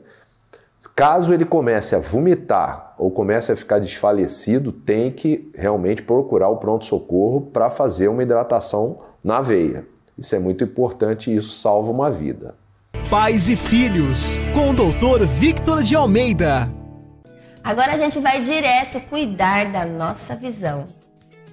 [0.95, 6.59] Caso ele comece a vomitar ou comece a ficar desfalecido, tem que realmente procurar o
[6.59, 9.85] pronto-socorro para fazer uma hidratação na veia.
[10.17, 12.55] Isso é muito importante e isso salva uma vida.
[13.11, 15.27] Pais e Filhos, com o Dr.
[15.27, 16.73] Victor de Almeida.
[17.63, 20.85] Agora a gente vai direto cuidar da nossa visão.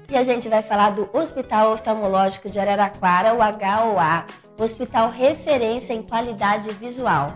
[0.09, 4.25] E a gente vai falar do Hospital Oftalmológico de Araraquara, o HOA,
[4.61, 7.27] hospital referência em qualidade visual.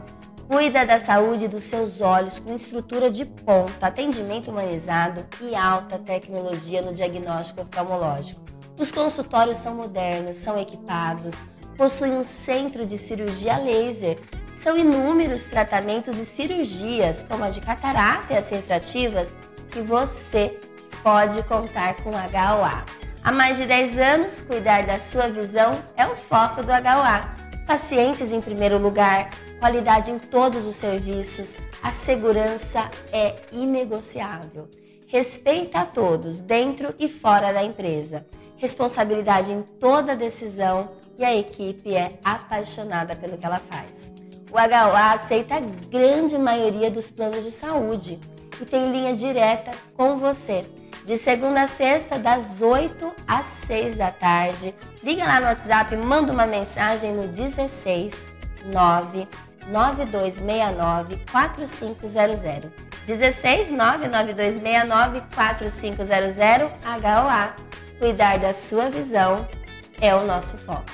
[0.48, 6.82] Cuida da saúde dos seus olhos com estrutura de ponta, atendimento humanizado e alta tecnologia
[6.82, 8.42] no diagnóstico oftalmológico.
[8.78, 11.34] Os consultórios são modernos, são equipados,
[11.78, 14.18] possuem um centro de cirurgia laser.
[14.58, 19.34] São inúmeros tratamentos e cirurgias, como a de catarata e as refrativas,
[19.72, 20.60] que você
[21.02, 22.86] pode contar com HOA.
[23.24, 27.22] Há mais de 10 anos, cuidar da sua visão é o foco do HOA.
[27.66, 34.68] Pacientes em primeiro lugar, qualidade em todos os serviços, a segurança é inegociável.
[35.08, 38.26] Respeita a todos, dentro e fora da empresa
[38.66, 44.12] responsabilidade em toda decisão e a equipe é apaixonada pelo que ela faz.
[44.52, 48.20] O HOA aceita a grande maioria dos planos de saúde
[48.60, 50.66] e tem linha direta com você.
[51.06, 54.74] De segunda a sexta, das 8 às 6 da tarde.
[55.04, 58.14] Liga lá no WhatsApp, manda uma mensagem no 16
[58.74, 59.28] 9
[59.68, 62.72] 9269 4500.
[63.06, 67.54] 16 99269 4500 HOA
[68.00, 69.48] cuidar da sua visão
[70.00, 70.86] é o nosso foco.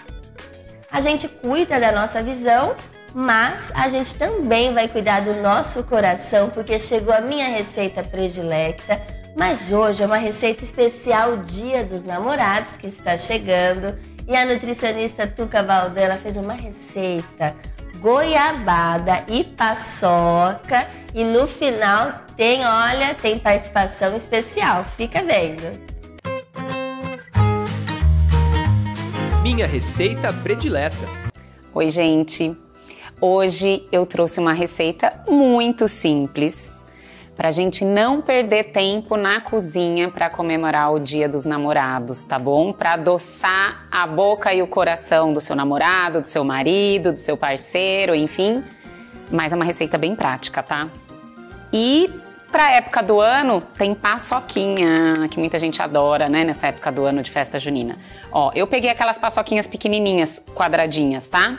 [0.91, 2.75] A gente cuida da nossa visão,
[3.13, 9.01] mas a gente também vai cuidar do nosso coração, porque chegou a minha receita predilecta.
[9.37, 15.25] Mas hoje é uma receita especial Dia dos Namorados que está chegando e a nutricionista
[15.25, 17.55] Tuca Valdela fez uma receita
[17.99, 24.83] goiabada e paçoca e no final tem, olha, tem participação especial.
[24.97, 25.90] Fica vendo.
[29.41, 31.09] Minha receita predileta.
[31.73, 32.55] Oi, gente.
[33.19, 36.71] Hoje eu trouxe uma receita muito simples
[37.35, 42.37] para a gente não perder tempo na cozinha para comemorar o Dia dos Namorados, tá
[42.37, 42.71] bom?
[42.71, 47.35] Para adoçar a boca e o coração do seu namorado, do seu marido, do seu
[47.35, 48.63] parceiro, enfim.
[49.31, 50.87] Mas é uma receita bem prática, tá?
[51.73, 52.07] E
[52.51, 57.23] Pra época do ano, tem paçoquinha, que muita gente adora, né, nessa época do ano
[57.23, 57.95] de festa junina.
[58.31, 61.57] Ó, eu peguei aquelas paçoquinhas pequenininhas, quadradinhas, tá?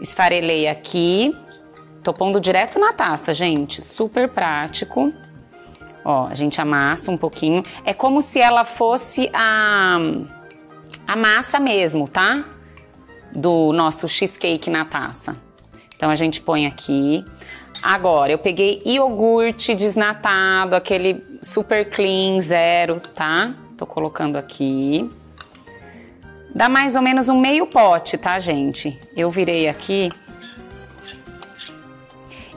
[0.00, 1.34] Esfarelei aqui.
[2.02, 3.82] Tô pondo direto na taça, gente.
[3.82, 5.12] Super prático.
[6.04, 7.62] Ó, a gente amassa um pouquinho.
[7.84, 9.98] É como se ela fosse a,
[11.06, 12.34] a massa mesmo, tá?
[13.34, 15.34] Do nosso cheesecake na taça.
[15.94, 17.24] Então a gente põe aqui.
[17.82, 23.54] Agora, eu peguei iogurte desnatado, aquele super clean, zero, tá?
[23.76, 25.08] Tô colocando aqui.
[26.54, 28.98] Dá mais ou menos um meio pote, tá, gente?
[29.16, 30.08] Eu virei aqui.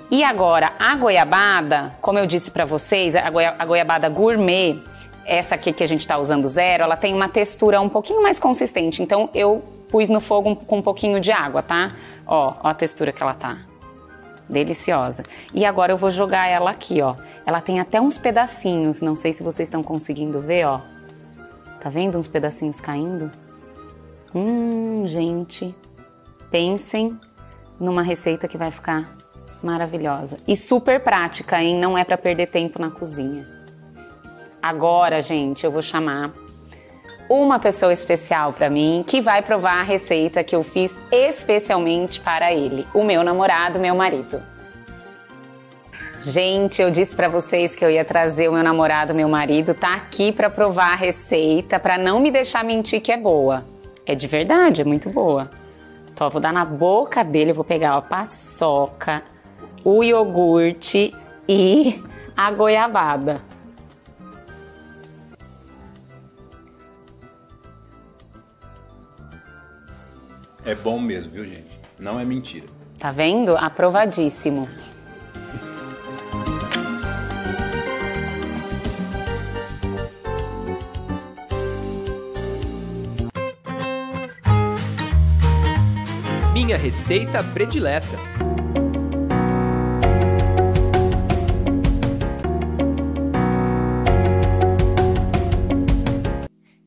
[0.10, 4.80] E agora, a goiabada, como eu disse para vocês, a, goia a goiabada gourmet,
[5.26, 8.40] essa aqui que a gente tá usando zero, ela tem uma textura um pouquinho mais
[8.40, 9.02] consistente.
[9.02, 11.88] Então, eu pus no fogo com um pouquinho de água, tá?
[12.26, 13.60] Ó, ó a textura que ela tá.
[14.50, 15.24] Deliciosa.
[15.54, 17.16] E agora eu vou jogar ela aqui, ó.
[17.46, 20.82] Ela tem até uns pedacinhos, não sei se vocês estão conseguindo ver, ó.
[21.80, 23.32] Tá vendo uns pedacinhos caindo?
[24.36, 25.76] Hum, gente,
[26.50, 27.18] pensem
[27.80, 29.16] numa receita que vai ficar
[29.62, 31.80] maravilhosa e super prática, hein?
[31.80, 33.48] Não é para perder tempo na cozinha.
[34.62, 36.34] Agora, gente, eu vou chamar
[37.30, 42.52] uma pessoa especial para mim que vai provar a receita que eu fiz especialmente para
[42.52, 44.42] ele, o meu namorado, meu marido.
[46.20, 49.96] Gente, eu disse para vocês que eu ia trazer o meu namorado, meu marido, tá
[49.96, 53.66] aqui para provar a receita, para não me deixar mentir que é boa.
[54.06, 55.50] É de verdade, é muito boa.
[56.12, 59.24] Então, eu vou dar na boca dele, vou pegar a paçoca,
[59.84, 61.14] o iogurte
[61.48, 62.02] e
[62.36, 63.42] a goiabada.
[70.66, 71.80] É bom mesmo, viu, gente?
[72.00, 72.68] Não é mentira.
[72.98, 73.58] Tá vendo?
[73.58, 74.70] Aprovadíssimo.
[86.64, 88.18] Minha receita predileta.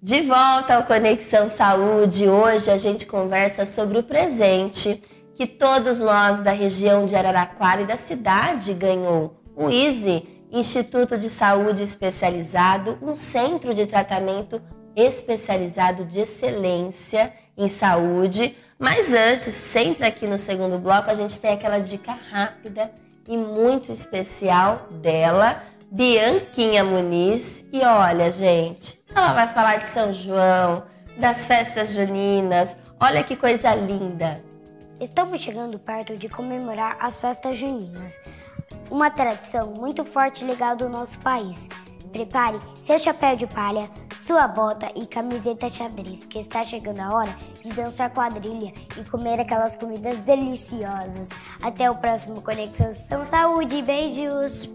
[0.00, 6.40] De volta ao Conexão Saúde, hoje a gente conversa sobre o presente que todos nós
[6.40, 9.42] da região de Araraquara e da cidade ganhou.
[9.54, 14.58] O ISE, Instituto de Saúde Especializado, um centro de tratamento
[14.96, 21.52] especializado de excelência em saúde, mas antes, sempre aqui no segundo bloco, a gente tem
[21.52, 22.90] aquela dica rápida
[23.26, 27.64] e muito especial dela, Bianquinha Muniz.
[27.72, 30.84] E olha, gente, ela vai falar de São João,
[31.18, 32.76] das festas juninas.
[33.00, 34.42] Olha que coisa linda.
[35.00, 38.18] Estamos chegando perto de comemorar as festas juninas,
[38.90, 41.68] uma tradição muito forte ligada ao nosso país.
[42.12, 47.36] Prepare seu chapéu de palha, sua bota e camiseta xadrez, que está chegando a hora
[47.62, 51.28] de dançar quadrilha e comer aquelas comidas deliciosas.
[51.62, 53.82] Até o próximo Conexão São Saúde.
[53.82, 54.70] Beijos!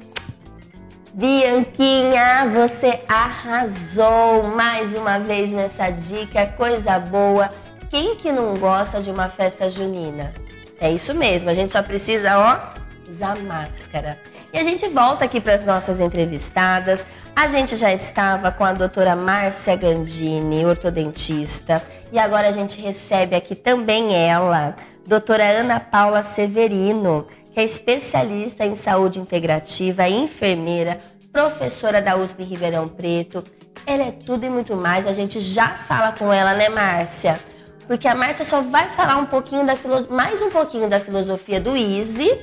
[1.13, 7.50] Bianquinha, você arrasou mais uma vez nessa dica, coisa boa.
[7.89, 10.34] Quem que não gosta de uma festa junina?
[10.80, 14.17] É isso mesmo, a gente só precisa, ó, usar máscara.
[14.54, 17.06] E a gente volta aqui para as nossas entrevistadas.
[17.36, 23.36] A gente já estava com a doutora Márcia Gandini, ortodontista, e agora a gente recebe
[23.36, 24.76] aqui também ela,
[25.08, 32.88] doutora Ana Paula Severino, que é especialista em saúde integrativa, enfermeira, professora da USP Ribeirão
[32.88, 33.44] Preto.
[33.86, 35.08] Ela é tudo e muito mais.
[35.08, 37.39] A gente já fala com ela, né, Márcia?
[37.88, 39.76] Porque a Márcia só vai falar um pouquinho da
[40.10, 42.39] mais um pouquinho da filosofia do Easy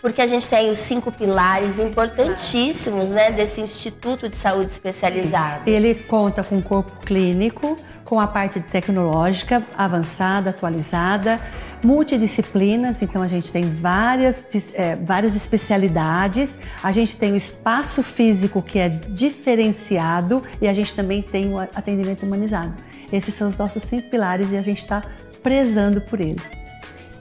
[0.00, 5.68] porque a gente tem os cinco pilares importantíssimos né, desse Instituto de Saúde Especializado.
[5.68, 11.40] Ele conta com um corpo clínico, com a parte tecnológica avançada, atualizada,
[11.84, 18.62] multidisciplinas, então a gente tem várias, é, várias especialidades, a gente tem o espaço físico
[18.62, 22.74] que é diferenciado e a gente também tem o atendimento humanizado.
[23.12, 25.02] Esses são os nossos cinco pilares e a gente está
[25.42, 26.40] prezando por ele.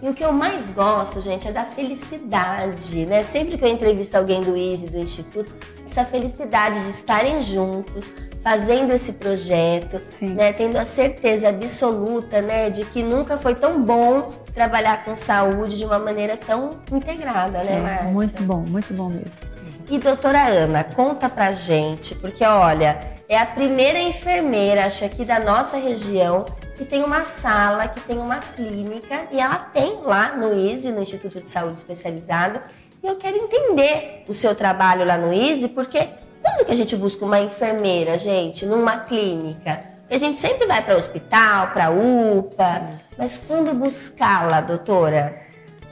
[0.02, 3.24] E o que eu mais gosto, gente, é da felicidade, né?
[3.24, 5.52] Sempre que eu entrevisto alguém do ISE, do Instituto,
[5.90, 10.54] essa felicidade de estarem juntos, fazendo esse projeto, né?
[10.54, 15.86] Tendo a certeza absoluta, né, de que nunca foi tão bom trabalhar com saúde de
[15.86, 18.12] uma maneira tão integrada, né, é, Márcia?
[18.12, 19.58] Muito bom, muito bom mesmo.
[19.90, 25.40] E doutora Ana, conta pra gente, porque olha, é a primeira enfermeira, acho aqui da
[25.40, 26.46] nossa região,
[26.78, 31.02] que tem uma sala, que tem uma clínica, e ela tem lá no ISE, no
[31.02, 32.60] Instituto de Saúde Especializado,
[33.04, 36.08] e eu quero entender o seu trabalho lá no Easy, porque
[36.42, 39.80] quando que a gente busca uma enfermeira, gente, numa clínica?
[40.10, 45.36] A gente sempre vai para hospital, para UPA, mas quando buscá-la, doutora?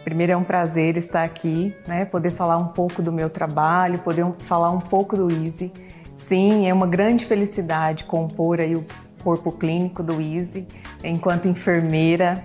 [0.03, 2.05] Primeiro é um prazer estar aqui, né?
[2.05, 5.73] Poder falar um pouco do meu trabalho, poder falar um pouco do Easy.
[6.15, 8.85] Sim, é uma grande felicidade compor aí o
[9.25, 10.67] corpo clínico do Easy
[11.03, 12.43] enquanto enfermeira.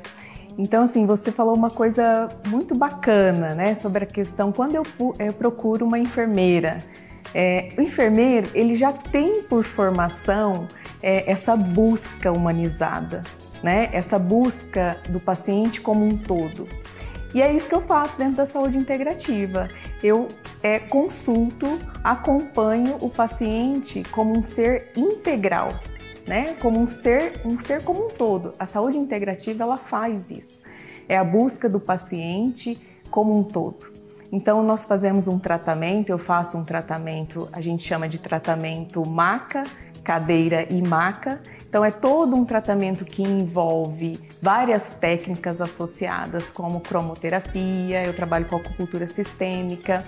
[0.56, 4.82] Então, assim, você falou uma coisa muito bacana, né, sobre a questão quando eu,
[5.18, 6.78] eu procuro uma enfermeira.
[7.34, 10.66] É, o enfermeiro ele já tem por formação
[11.02, 13.22] é, essa busca humanizada,
[13.62, 13.88] né?
[13.92, 16.66] Essa busca do paciente como um todo.
[17.32, 19.68] E é isso que eu faço dentro da saúde integrativa.
[20.02, 20.26] Eu
[20.62, 25.68] é, consulto, acompanho o paciente como um ser integral,
[26.26, 26.54] né?
[26.60, 28.54] Como um ser, um ser como um todo.
[28.58, 30.62] A saúde integrativa ela faz isso.
[31.08, 32.80] É a busca do paciente
[33.10, 34.00] como um todo.
[34.32, 39.64] Então nós fazemos um tratamento, eu faço um tratamento, a gente chama de tratamento maca,
[40.04, 41.40] cadeira e maca.
[41.68, 48.56] Então é todo um tratamento que envolve várias técnicas associadas, como cromoterapia, eu trabalho com
[48.56, 50.04] acupuntura sistêmica,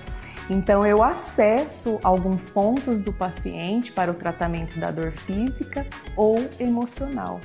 [0.50, 7.40] então, eu acesso alguns pontos do paciente para o tratamento da dor física ou emocional.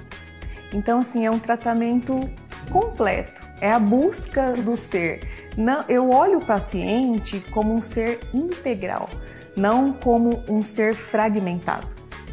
[0.74, 2.20] Então, assim, é um tratamento
[2.72, 5.22] completo, é a busca do ser.
[5.56, 9.10] Não, eu olho o paciente como um ser integral,
[9.56, 11.88] não como um ser fragmentado.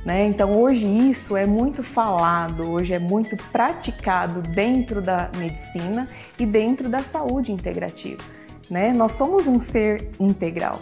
[0.04, 0.26] Né?
[0.26, 6.88] Então, hoje isso é muito falado, hoje é muito praticado dentro da medicina e dentro
[6.88, 8.22] da saúde integrativa
[8.70, 8.92] né?
[8.92, 10.80] Nós somos um ser integral.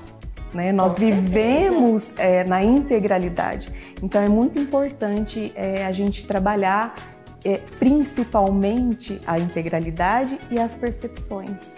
[0.52, 0.70] Né?
[0.70, 3.72] Nós vivemos é, na integralidade.
[4.02, 6.94] Então é muito importante é, a gente trabalhar
[7.44, 11.72] é, principalmente a integralidade e as percepções.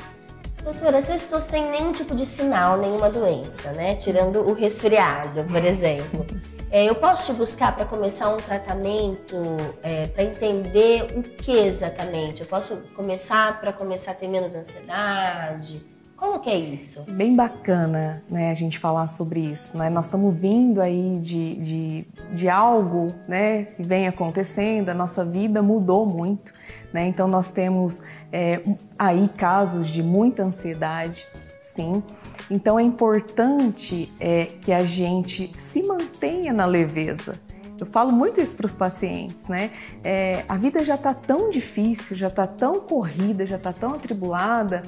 [0.62, 3.96] Doutora, se eu estou sem nenhum tipo de sinal, nenhuma doença, né?
[3.96, 6.26] Tirando o resfriado, por exemplo.
[6.70, 9.36] É, eu posso te buscar para começar um tratamento,
[9.82, 12.40] é, para entender o que exatamente?
[12.40, 15.93] Eu posso começar para começar a ter menos ansiedade?
[16.16, 17.02] Como que é isso?
[17.10, 19.76] Bem bacana né, a gente falar sobre isso.
[19.76, 19.90] Né?
[19.90, 25.60] Nós estamos vindo aí de, de, de algo né, que vem acontecendo, a nossa vida
[25.60, 26.52] mudou muito.
[26.92, 27.08] Né?
[27.08, 28.62] Então nós temos é,
[28.98, 31.26] aí casos de muita ansiedade,
[31.60, 32.02] sim.
[32.50, 37.34] Então é importante é, que a gente se mantenha na leveza.
[37.78, 39.70] Eu falo muito isso para os pacientes, né?
[40.04, 44.82] É, a vida já está tão difícil, já está tão corrida, já está tão atribulada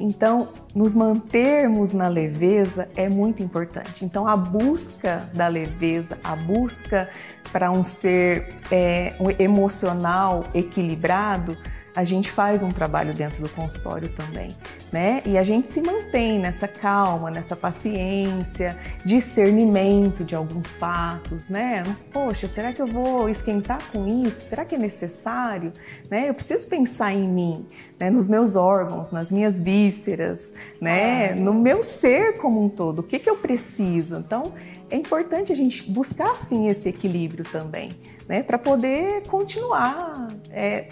[0.00, 4.04] então, nos mantermos na leveza é muito importante.
[4.04, 7.08] Então, a busca da leveza, a busca
[7.52, 11.56] para um ser é, um emocional equilibrado,
[11.94, 14.56] a gente faz um trabalho dentro do consultório também,
[14.92, 15.22] né?
[15.26, 21.84] E a gente se mantém nessa calma, nessa paciência, discernimento de alguns fatos, né?
[22.12, 24.42] Poxa, será que eu vou esquentar com isso?
[24.42, 25.72] Será que é necessário?
[26.10, 26.28] Né?
[26.28, 27.66] Eu preciso pensar em mim,
[27.98, 28.10] né?
[28.10, 31.34] nos meus órgãos, nas minhas vísceras, né?
[31.34, 33.00] No meu ser como um todo.
[33.00, 34.16] O que, que eu preciso?
[34.16, 34.52] Então,
[34.90, 37.90] é importante a gente buscar sim esse equilíbrio também,
[38.28, 38.42] né?
[38.42, 40.88] Para poder continuar é,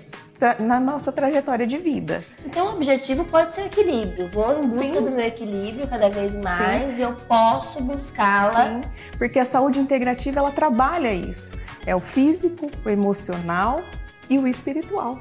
[0.61, 2.25] na nossa trajetória de vida.
[2.45, 4.29] Então o objetivo pode ser equilíbrio.
[4.29, 5.05] Vou em busca Sim.
[5.05, 6.99] do meu equilíbrio cada vez mais Sim.
[6.99, 8.69] e eu posso buscá-la.
[8.69, 8.81] Sim,
[9.17, 11.57] porque a saúde integrativa ela trabalha isso.
[11.87, 13.81] É o físico, o emocional
[14.29, 15.19] e o espiritual.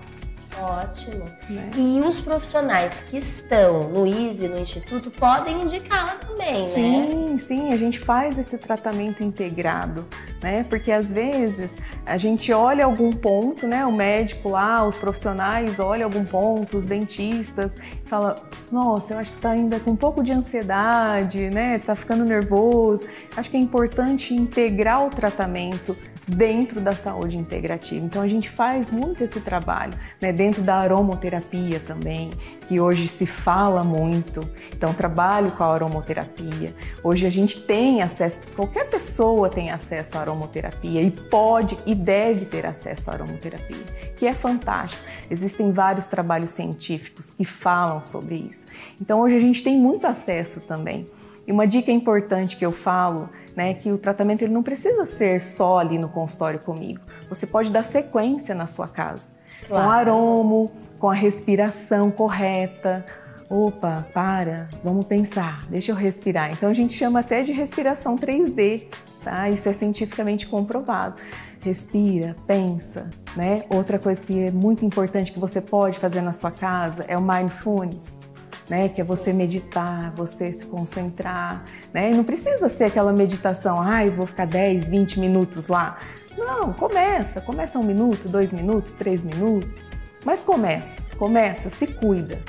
[0.60, 1.26] Ótimo.
[1.50, 1.70] Né?
[1.76, 7.08] E os profissionais que estão no ISE, no Instituto, podem indicá-la também, sim, né?
[7.08, 10.08] Sim, sim, a gente faz esse tratamento integrado,
[10.42, 10.66] né?
[10.70, 13.86] Porque às vezes a gente olha algum ponto, né?
[13.86, 18.36] O médico lá, os profissionais olham algum ponto, os dentistas, fala,
[18.72, 21.80] nossa, eu acho que está ainda com um pouco de ansiedade, né?
[21.80, 23.04] Tá ficando nervoso.
[23.36, 25.96] Acho que é importante integrar o tratamento
[26.28, 28.06] dentro da saúde integrativa.
[28.06, 32.32] Então a gente faz muito esse trabalho, né, dentro da aromoterapia também,
[32.68, 34.48] que hoje se fala muito.
[34.76, 36.74] Então trabalho com a aromoterapia.
[37.04, 42.46] Hoje a gente tem acesso, qualquer pessoa tem acesso à aromoterapia e pode e deve
[42.46, 43.84] ter acesso à aromoterapia,
[44.18, 45.04] que é fantástico.
[45.30, 48.68] Existem vários trabalhos científicos que falam sobre isso.
[49.00, 51.06] Então hoje a gente tem muito acesso também.
[51.48, 55.42] E uma dica importante que eu falo né, que o tratamento ele não precisa ser
[55.42, 57.00] só ali no consultório comigo.
[57.30, 59.32] Você pode dar sequência na sua casa,
[59.66, 59.84] claro.
[59.84, 63.04] com aromo, com a respiração correta.
[63.50, 66.52] Opa, para, vamos pensar, deixa eu respirar.
[66.52, 68.88] Então a gente chama até de respiração 3D,
[69.24, 69.50] tá?
[69.50, 71.16] Isso é cientificamente comprovado.
[71.64, 73.64] Respira, pensa, né?
[73.70, 77.22] Outra coisa que é muito importante que você pode fazer na sua casa é o
[77.22, 78.27] mindfulness
[78.70, 78.90] né?
[78.90, 81.64] Que é você meditar, você se concentrar,
[81.94, 82.12] né?
[82.12, 85.98] E não precisa ser aquela meditação, ai, vou ficar 10, 20 minutos lá.
[86.38, 89.78] Não, começa, começa um minuto, dois minutos, três minutos,
[90.24, 92.40] mas começa, começa, se cuida,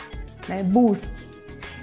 [0.48, 0.62] né?
[0.62, 1.27] Busque.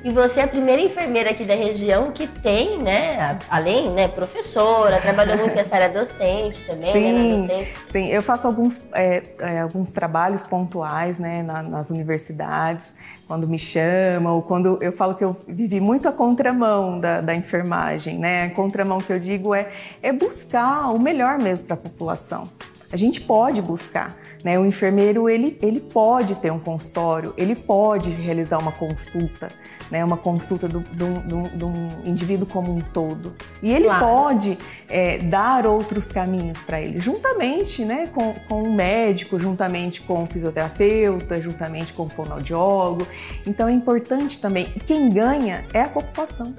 [0.05, 5.01] E você é a primeira enfermeira aqui da região que tem, né, além, né, professora,
[5.01, 7.75] trabalhou muito nessa área docente também, sim, né, docência.
[7.89, 12.93] Sim, eu faço alguns, é, é, alguns trabalhos pontuais, né, na, nas universidades,
[13.27, 17.33] quando me chamam, ou quando eu falo que eu vivi muito a contramão da, da
[17.33, 19.71] enfermagem, né, a contramão que eu digo é,
[20.03, 22.47] é buscar o melhor mesmo para a população.
[22.91, 24.59] A gente pode buscar, né?
[24.59, 29.47] O enfermeiro ele, ele pode ter um consultório, ele pode realizar uma consulta,
[29.89, 33.35] né, uma consulta de um indivíduo como um todo.
[33.61, 34.05] E ele claro.
[34.05, 34.57] pode
[34.89, 40.25] é, dar outros caminhos para ele, juntamente né, com, com o médico, juntamente com o
[40.25, 43.07] fisioterapeuta, juntamente com o fonoaudiólogo.
[43.45, 46.55] Então é importante também, quem ganha é a população,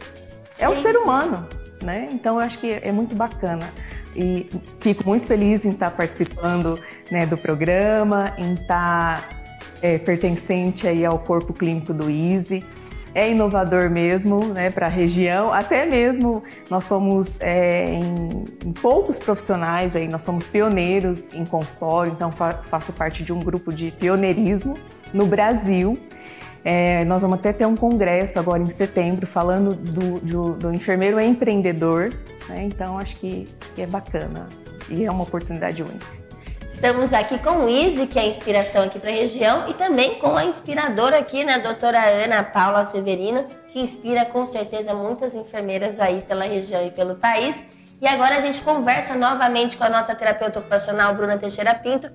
[0.50, 0.64] Sim.
[0.64, 1.46] é o ser humano.
[1.82, 2.08] Né?
[2.10, 3.70] Então eu acho que é muito bacana
[4.16, 4.48] e
[4.80, 9.28] fico muito feliz em estar participando né, do programa, em estar
[9.82, 12.64] é, pertencente aí ao corpo clínico do ISE
[13.16, 19.18] é inovador mesmo né, para a região, até mesmo nós somos é, em, em, poucos
[19.18, 23.90] profissionais, aí, nós somos pioneiros em consultório, então fa faço parte de um grupo de
[23.90, 24.76] pioneirismo
[25.14, 25.98] no Brasil.
[26.68, 31.20] É, nós vamos até ter um congresso agora em setembro falando do, do, do enfermeiro
[31.20, 32.10] empreendedor,
[32.48, 32.64] né?
[32.64, 34.48] então acho que, que é bacana
[34.88, 36.04] e é uma oportunidade única.
[36.74, 40.18] Estamos aqui com o Izzy, que é a inspiração aqui para a região, e também
[40.18, 45.36] com a inspiradora aqui, né, a doutora Ana Paula Severino, que inspira com certeza muitas
[45.36, 47.54] enfermeiras aí pela região e pelo país.
[48.00, 52.10] E agora a gente conversa novamente com a nossa terapeuta ocupacional, Bruna Teixeira Pinto,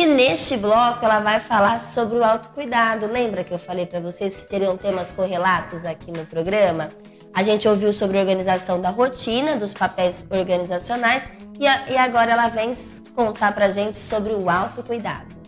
[0.00, 3.04] que neste bloco ela vai falar sobre o autocuidado.
[3.04, 6.88] Lembra que eu falei para vocês que teriam temas correlatos aqui no programa?
[7.34, 11.22] A gente ouviu sobre a organização da rotina, dos papéis organizacionais
[11.58, 12.72] e, e agora ela vem
[13.14, 15.39] contar pra gente sobre o autocuidado.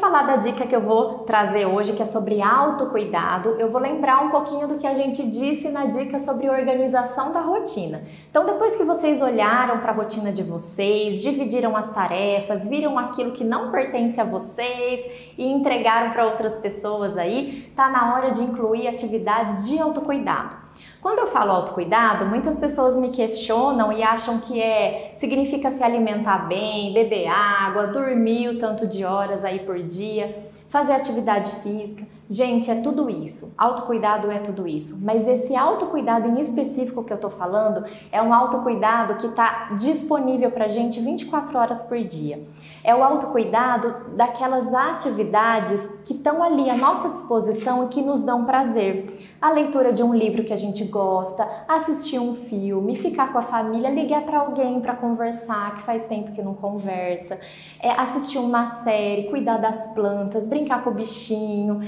[0.00, 4.24] Falar da dica que eu vou trazer hoje, que é sobre autocuidado, eu vou lembrar
[4.24, 8.02] um pouquinho do que a gente disse na dica sobre organização da rotina.
[8.30, 13.32] Então, depois que vocês olharam para a rotina de vocês, dividiram as tarefas, viram aquilo
[13.32, 15.04] que não pertence a vocês
[15.36, 20.69] e entregaram para outras pessoas aí, tá na hora de incluir atividades de autocuidado.
[21.00, 26.46] Quando eu falo autocuidado, muitas pessoas me questionam e acham que é significa se alimentar
[26.46, 32.04] bem, beber água, dormir o tanto de horas aí por dia, fazer atividade física.
[32.32, 33.52] Gente, é tudo isso.
[33.58, 35.04] Autocuidado é tudo isso.
[35.04, 40.48] Mas esse autocuidado em específico que eu tô falando é um autocuidado que está disponível
[40.52, 42.40] pra gente 24 horas por dia.
[42.84, 48.44] É o autocuidado daquelas atividades que estão ali à nossa disposição e que nos dão
[48.44, 49.28] prazer.
[49.42, 53.42] A leitura de um livro que a gente gosta, assistir um filme, ficar com a
[53.42, 57.40] família, ligar para alguém para conversar, que faz tempo que não conversa,
[57.82, 61.80] é assistir uma série, cuidar das plantas, brincar com o bichinho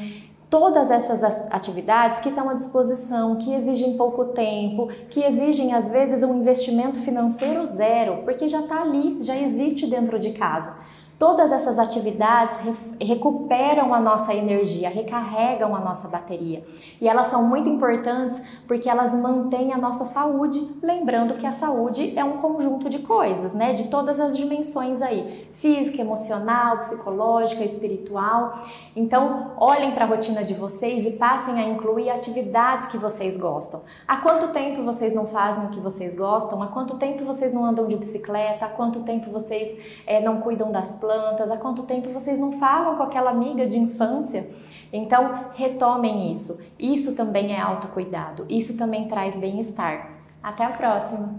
[0.53, 6.22] todas essas atividades que estão à disposição, que exigem pouco tempo, que exigem às vezes
[6.22, 10.76] um investimento financeiro zero, porque já está ali, já existe dentro de casa.
[11.22, 12.58] Todas essas atividades
[13.00, 16.64] recuperam a nossa energia, recarregam a nossa bateria.
[17.00, 22.12] E elas são muito importantes porque elas mantêm a nossa saúde, lembrando que a saúde
[22.18, 23.72] é um conjunto de coisas, né?
[23.72, 28.58] De todas as dimensões aí, física, emocional, psicológica, espiritual.
[28.96, 33.82] Então, olhem para a rotina de vocês e passem a incluir atividades que vocês gostam.
[34.08, 36.60] Há quanto tempo vocês não fazem o que vocês gostam?
[36.60, 38.66] Há quanto tempo vocês não andam de bicicleta?
[38.66, 41.11] Há quanto tempo vocês é, não cuidam das plantas?
[41.12, 44.48] Plantas, há quanto tempo vocês não falam com aquela amiga de infância?
[44.90, 46.58] Então, retomem isso.
[46.78, 50.10] Isso também é autocuidado, isso também traz bem-estar.
[50.42, 51.34] Até a próxima!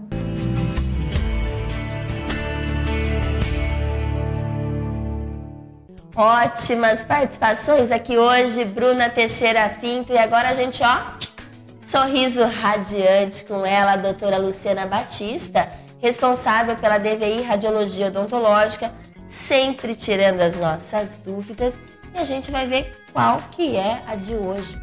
[6.16, 10.14] Ótimas participações aqui hoje, Bruna Teixeira Pinto.
[10.14, 10.98] E agora a gente, ó,
[11.82, 15.68] sorriso radiante com ela, a doutora Luciana Batista,
[16.00, 18.92] responsável pela DVI Radiologia Odontológica
[19.34, 21.80] sempre tirando as nossas dúvidas
[22.14, 24.78] e a gente vai ver qual que é a de hoje.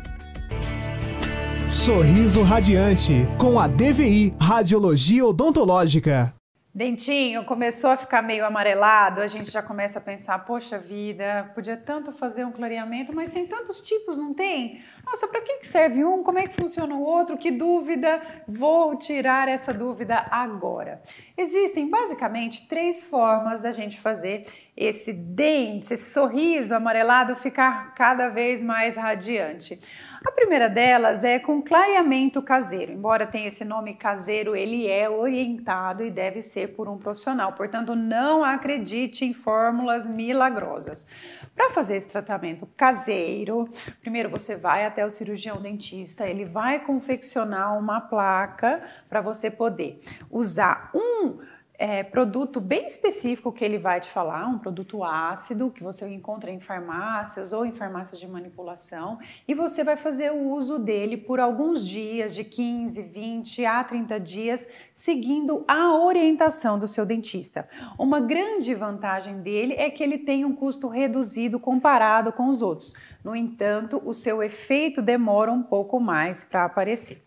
[1.71, 6.35] Sorriso Radiante com a DVI Radiologia Odontológica.
[6.73, 11.77] Dentinho começou a ficar meio amarelado, a gente já começa a pensar, poxa vida, podia
[11.77, 14.81] tanto fazer um clareamento, mas tem tantos tipos, não tem?
[15.05, 16.23] Nossa, para que serve um?
[16.23, 17.37] Como é que funciona o outro?
[17.37, 18.23] Que dúvida?
[18.47, 21.03] Vou tirar essa dúvida agora.
[21.37, 24.45] Existem basicamente três formas da gente fazer
[24.77, 29.81] esse dente, esse sorriso amarelado ficar cada vez mais radiante.
[30.25, 32.93] A primeira delas é com clareamento caseiro.
[32.93, 37.55] Embora tenha esse nome caseiro, ele é orientado e deve ser por um profissional.
[37.55, 41.07] Portanto, não acredite em fórmulas milagrosas.
[41.55, 43.67] Para fazer esse tratamento caseiro,
[44.03, 50.01] primeiro você vai até o cirurgião dentista, ele vai confeccionar uma placa para você poder
[50.31, 51.39] usar um
[51.81, 56.51] é, produto bem específico que ele vai te falar, um produto ácido que você encontra
[56.51, 59.19] em farmácias ou em farmácias de manipulação,
[59.49, 64.21] e você vai fazer o uso dele por alguns dias, de 15, 20 a 30
[64.21, 67.67] dias, seguindo a orientação do seu dentista.
[67.99, 72.93] Uma grande vantagem dele é que ele tem um custo reduzido comparado com os outros.
[73.25, 77.23] No entanto, o seu efeito demora um pouco mais para aparecer.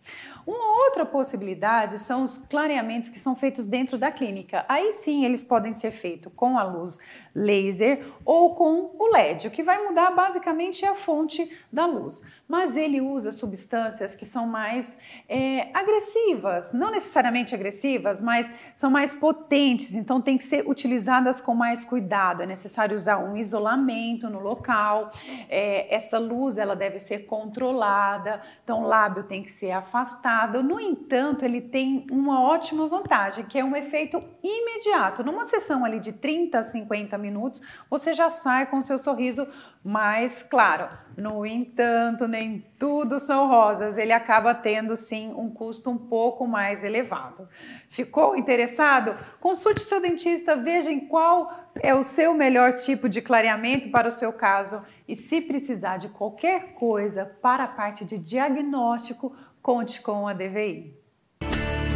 [0.46, 4.66] Uma outra possibilidade são os clareamentos que são feitos dentro da clínica.
[4.68, 7.00] Aí sim, eles podem ser feitos com a luz
[7.34, 12.24] laser ou com o LED, o que vai mudar basicamente a fonte da luz.
[12.48, 19.16] Mas ele usa substâncias que são mais é, agressivas, não necessariamente agressivas, mas são mais
[19.16, 22.44] potentes, então tem que ser utilizadas com mais cuidado.
[22.44, 25.10] É necessário usar um isolamento no local.
[25.50, 30.62] É, essa luz ela deve ser controlada, então o lábio tem que ser afastado.
[30.62, 35.24] No entanto, ele tem uma ótima vantagem, que é um efeito imediato.
[35.24, 39.48] Numa sessão ali de 30 a 50 minutos, você já sai com seu sorriso
[39.84, 40.88] mais claro.
[41.18, 46.84] No entanto, nem tudo são rosas, ele acaba tendo sim um custo um pouco mais
[46.84, 47.48] elevado.
[47.90, 49.16] Ficou interessado?
[49.40, 54.12] Consulte seu dentista, veja em qual é o seu melhor tipo de clareamento para o
[54.12, 60.28] seu caso e se precisar de qualquer coisa para a parte de diagnóstico, conte com
[60.28, 60.98] a DVI.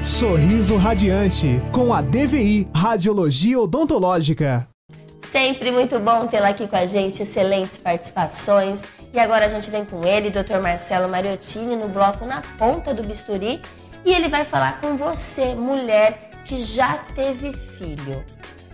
[0.04, 4.68] Sorriso Radiante, com a DVI Radiologia Odontológica.
[5.32, 8.82] Sempre muito bom tê-la aqui com a gente, excelentes participações.
[9.14, 10.60] E agora a gente vem com ele, Dr.
[10.62, 13.62] Marcelo Mariottini, no bloco Na Ponta do Bisturi.
[14.06, 18.24] E ele vai falar com você, mulher que já teve filho.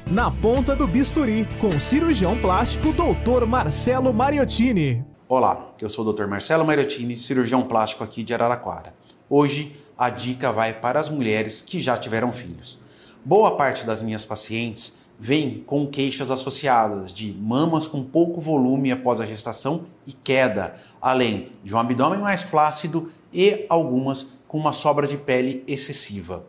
[0.06, 3.48] Na Ponta do Bisturi, com o cirurgião plástico Dr.
[3.48, 5.04] Marcelo Mariottini.
[5.28, 6.28] Olá, eu sou o Dr.
[6.28, 8.94] Marcelo Mariottini, cirurgião plástico aqui de Araraquara.
[9.28, 12.78] Hoje a dica vai para as mulheres que já tiveram filhos.
[13.26, 19.20] Boa parte das minhas pacientes vem com queixas associadas de mamas com pouco volume após
[19.20, 25.08] a gestação e queda, além de um abdômen mais flácido e algumas com uma sobra
[25.08, 26.46] de pele excessiva.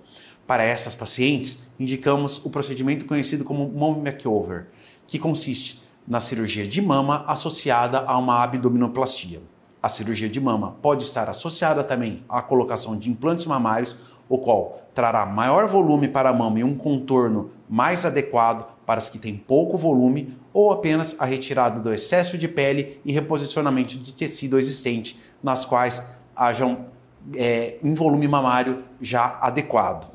[0.47, 4.67] Para essas pacientes, indicamos o procedimento conhecido como Mom Makeover,
[5.07, 9.43] que consiste na cirurgia de mama associada a uma abdominoplastia.
[9.83, 13.97] A cirurgia de mama pode estar associada também à colocação de implantes mamários,
[14.29, 19.09] o qual trará maior volume para a mama e um contorno mais adequado para as
[19.09, 24.15] que têm pouco volume ou apenas a retirada do excesso de pele e reposicionamento de
[24.15, 26.87] tecido existente, nas quais hajam
[27.35, 30.13] é, um volume mamário já adequado.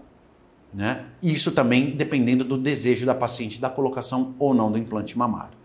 [0.73, 1.05] Né?
[1.21, 5.57] Isso também dependendo do desejo da paciente da colocação ou não do implante mamário.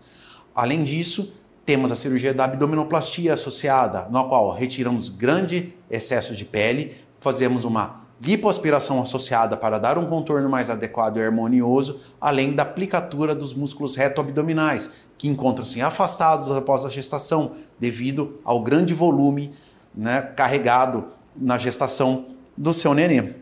[0.53, 1.33] Além disso,
[1.65, 8.04] temos a cirurgia da abdominoplastia associada, na qual retiramos grande excesso de pele, fazemos uma
[8.21, 13.95] lipoaspiração associada para dar um contorno mais adequado e harmonioso, além da aplicatura dos músculos
[13.95, 19.53] reto-abdominais, que encontram-se afastados após a gestação, devido ao grande volume
[19.93, 21.05] né, carregado
[21.35, 23.35] na gestação do seu neném.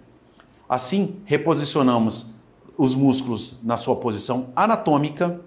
[0.67, 2.33] Assim, reposicionamos
[2.77, 5.39] os músculos na sua posição anatômica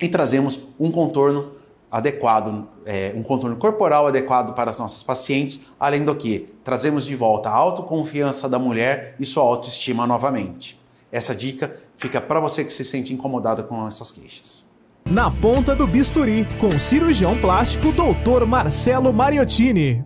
[0.00, 1.52] e trazemos um contorno
[1.92, 7.14] adequado, é, um contorno corporal adequado para as nossas pacientes, além do que trazemos de
[7.14, 10.80] volta a autoconfiança da mulher e sua autoestima novamente.
[11.12, 14.64] Essa dica fica para você que se sente incomodado com essas queixas.
[15.04, 18.46] Na ponta do bisturi, com o cirurgião plástico Dr.
[18.46, 20.02] Marcelo Mariottini.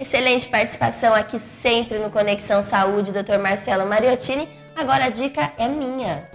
[0.00, 3.38] Excelente participação aqui sempre no Conexão Saúde, Dr.
[3.38, 4.48] Marcelo Mariottini.
[4.74, 6.28] Agora a dica é minha.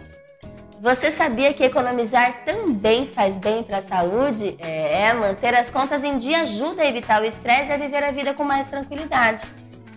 [0.82, 4.56] Você sabia que economizar também faz bem para a saúde?
[4.58, 8.10] É, manter as contas em dia ajuda a evitar o estresse e a viver a
[8.10, 9.46] vida com mais tranquilidade.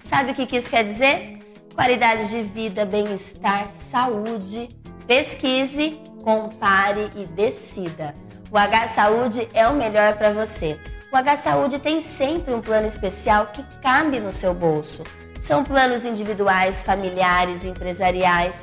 [0.04, 1.38] Sabe o que isso quer dizer?
[1.74, 4.68] Qualidade de vida, bem-estar, saúde.
[5.06, 8.12] Pesquise, compare e decida.
[8.50, 10.78] O H Saúde é o melhor para você.
[11.10, 15.02] O H Saúde tem sempre um plano especial que cabe no seu bolso.
[15.46, 18.54] São planos individuais, familiares, empresariais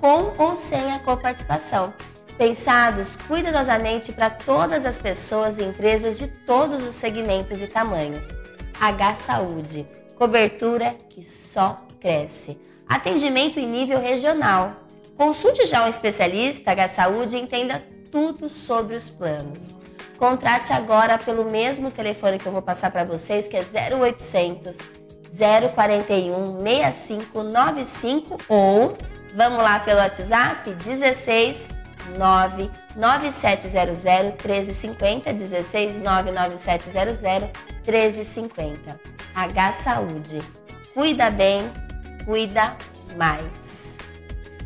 [0.00, 1.92] com ou sem a coparticipação,
[2.36, 8.24] pensados cuidadosamente para todas as pessoas e empresas de todos os segmentos e tamanhos.
[8.80, 9.86] H Saúde,
[10.16, 12.56] cobertura que só cresce.
[12.88, 14.76] Atendimento em nível regional.
[15.16, 19.74] Consulte já um especialista H Saúde e entenda tudo sobre os planos.
[20.16, 24.76] Contrate agora pelo mesmo telefone que eu vou passar para vocês, que é 0800
[25.38, 28.96] 041 6595 ou
[29.34, 31.66] vamos lá pelo WhatsApp 16
[32.16, 37.50] 99700 1350 16 99700
[37.86, 39.00] 1350.
[39.34, 40.42] H Saúde.
[40.94, 41.70] Cuida bem,
[42.24, 42.76] cuida
[43.16, 43.44] mais.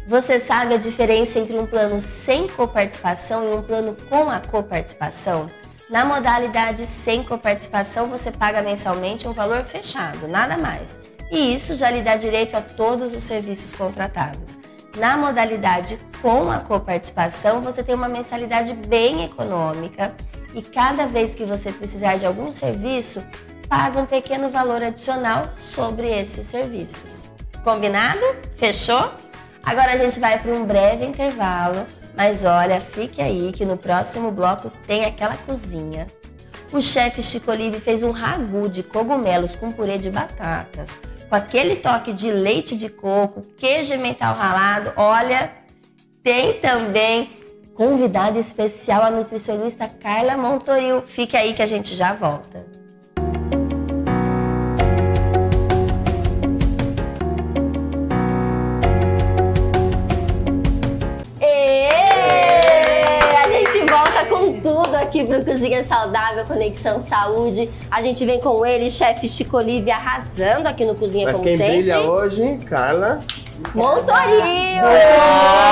[0.06, 5.50] Você sabe a diferença entre um plano sem coparticipação e um plano com a coparticipação?
[5.88, 10.98] Na modalidade sem coparticipação, você paga mensalmente um valor fechado, nada mais.
[11.32, 14.58] E isso já lhe dá direito a todos os serviços contratados.
[14.98, 20.14] Na modalidade com a coparticipação, você tem uma mensalidade bem econômica
[20.54, 23.24] e cada vez que você precisar de algum serviço,
[23.66, 27.30] paga um pequeno valor adicional sobre esses serviços.
[27.64, 28.20] Combinado?
[28.56, 29.10] Fechou?
[29.64, 34.30] Agora a gente vai para um breve intervalo, mas olha, fique aí que no próximo
[34.30, 36.06] bloco tem aquela cozinha.
[36.70, 40.90] O chefe Chico Olive fez um ragu de cogumelos com purê de batatas,
[41.32, 44.92] com aquele toque de leite de coco, queijo mental ralado.
[44.96, 45.50] Olha,
[46.22, 47.30] tem também
[47.74, 51.00] convidada especial a nutricionista Carla Montoril.
[51.00, 52.66] Fique aí que a gente já volta.
[65.12, 67.68] Aqui pro Cozinha Saudável, Conexão Saúde.
[67.90, 71.76] A gente vem com ele, chefe Chico Olive, arrasando aqui no Cozinha Mas quem sempre.
[71.76, 73.20] brilha hoje, Carla.
[73.74, 74.82] Montorio!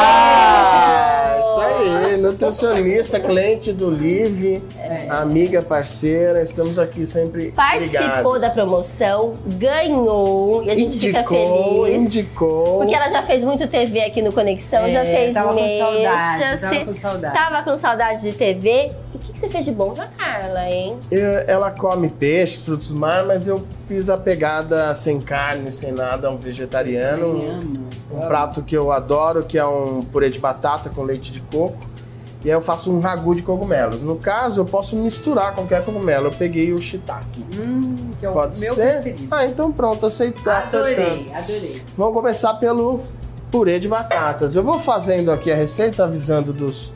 [0.02, 4.62] Ah, isso aí, nutricionista, cliente do Live,
[5.10, 8.40] amiga, parceira, estamos aqui sempre Participou ligados.
[8.40, 12.02] da promoção, ganhou e a gente fica Indicou, feliz.
[12.06, 12.78] indicou.
[12.78, 16.38] Porque ela já fez muito TV aqui no Conexão, É, já fez tava com saudade,
[16.38, 17.34] mexa, tava com saudade.
[17.34, 18.90] Tava com saudade de TV.
[19.12, 20.96] E o que, que você fez de bom pra Carla, hein?
[21.10, 25.90] Eu- ela come peixes, frutos do mar, mas eu fiz a pegada sem carne, sem
[25.90, 27.26] nada, um vegetariano.
[27.26, 31.40] Um, um prato que eu adoro, que é um purê de batata com leite de
[31.40, 31.90] coco.
[32.44, 34.00] E aí eu faço um ragu de cogumelos.
[34.00, 36.28] No caso, eu posso misturar qualquer cogumelo.
[36.28, 37.44] Eu peguei o shiitake.
[38.20, 39.02] que é o Pode meu ser?
[39.02, 39.34] preferido.
[39.34, 40.62] Ah, então pronto, aceitar.
[40.62, 41.82] Adorei, adorei.
[41.98, 43.00] Vamos começar pelo
[43.50, 44.54] purê de batatas.
[44.54, 46.92] Eu vou fazendo aqui a receita, avisando dos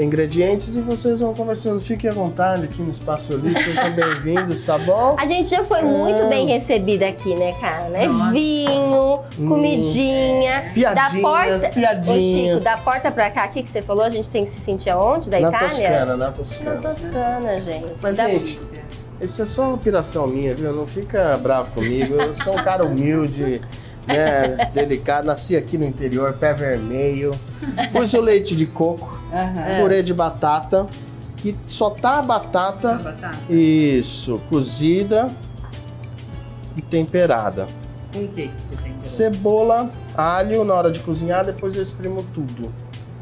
[0.00, 1.80] ingredientes e vocês vão conversando.
[1.80, 5.16] Fiquem à vontade aqui no Espaço Olímpico, sejam bem-vindos, tá bom?
[5.18, 6.28] A gente já foi muito É.
[6.28, 7.96] bem recebida aqui, né, Carla?
[7.98, 10.70] É vinho, comidinha.
[10.74, 11.68] Piadinhas, da porta...
[11.70, 12.56] piadinhas.
[12.56, 14.60] Ô, Chico, da porta pra cá, aqui que você falou, a gente tem que se
[14.60, 15.28] sentir aonde?
[15.30, 15.68] Da na Itália?
[15.68, 16.74] Toscana, na Toscana.
[16.74, 17.94] Na Toscana, gente.
[18.00, 18.60] Mas, Da- gente,
[19.20, 20.72] isso é só uma piração minha, viu?
[20.72, 22.14] Não fica bravo comigo.
[22.14, 23.60] Eu sou um cara humilde,
[24.08, 24.70] né?
[24.72, 25.26] delicado.
[25.26, 27.30] Nasci aqui no interior, pé vermelho.
[27.92, 29.80] Pus o leite de coco, Aham.
[29.80, 30.86] purê de batata,
[31.36, 32.94] que só tá a batata.
[32.94, 33.38] batata?
[33.52, 35.30] Isso, cozida
[36.76, 37.66] e temperada.
[38.12, 38.98] Com o que que você tem?
[38.98, 42.72] Cebola, alho na hora de cozinhar, depois eu espremo tudo.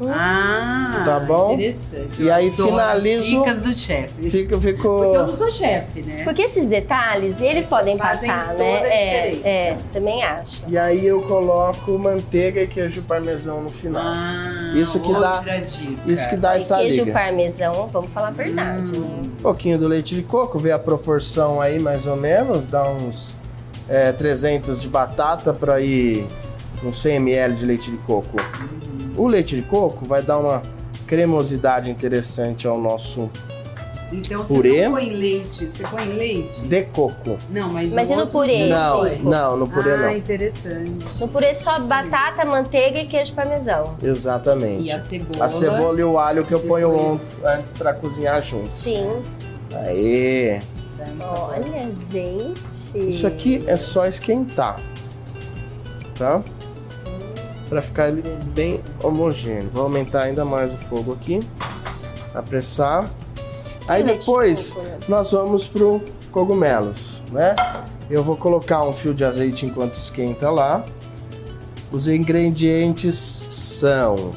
[0.05, 1.53] Ah, Tá bom?
[1.53, 2.21] interessante.
[2.21, 3.39] E aí finalizo.
[3.39, 4.29] Dicas do chefe.
[4.29, 4.81] Fico, fico...
[4.83, 6.23] Porque eu não sou chefe, né?
[6.23, 8.87] Porque esses detalhes, eles podem passar, toda a né?
[8.89, 10.63] É, é, também acho.
[10.67, 14.13] E aí eu coloco manteiga e queijo parmesão no final.
[14.75, 16.01] isso que dá, dica.
[16.11, 17.13] isso que dá E essa queijo liga.
[17.13, 19.07] parmesão, vamos falar a verdade, né?
[19.25, 23.35] Um pouquinho do leite de coco, vê a proporção aí mais ou menos, dá uns
[23.89, 26.25] é, 300 de batata para ir
[26.83, 28.37] uns 100 ml de leite de coco.
[29.17, 30.61] O leite de coco vai dar uma
[31.07, 33.29] cremosidade interessante ao nosso
[34.11, 34.83] Então você Purê.
[34.85, 36.61] não põe leite, você põe leite?
[36.61, 37.37] de coco.
[37.49, 38.67] Não, mas, Mas no e no purê?
[38.67, 40.15] Não, não, no purê ah, não.
[40.15, 40.91] interessante.
[41.19, 43.97] No purê só batata, manteiga e queijo parmesão.
[44.03, 44.83] Exatamente.
[44.83, 45.45] E a cebola?
[45.45, 48.75] A cebola e o alho que eu ponho on- antes para cozinhar juntos.
[48.77, 49.23] Sim.
[49.73, 50.61] Aê!
[51.19, 52.61] Olha, gente.
[53.09, 54.79] Isso aqui é só esquentar,
[56.17, 56.41] tá?
[57.69, 59.69] Para ficar ele bem homogêneo.
[59.73, 61.39] Vou aumentar ainda mais o fogo aqui,
[62.33, 63.09] apressar.
[63.87, 64.99] Aí depois coco, né?
[65.07, 66.01] nós vamos pro
[66.31, 67.55] cogumelos, né?
[68.09, 70.85] Eu vou colocar um fio de azeite enquanto esquenta lá.
[71.91, 74.31] Os ingredientes são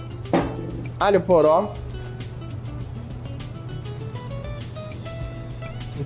[0.98, 1.72] alho poró,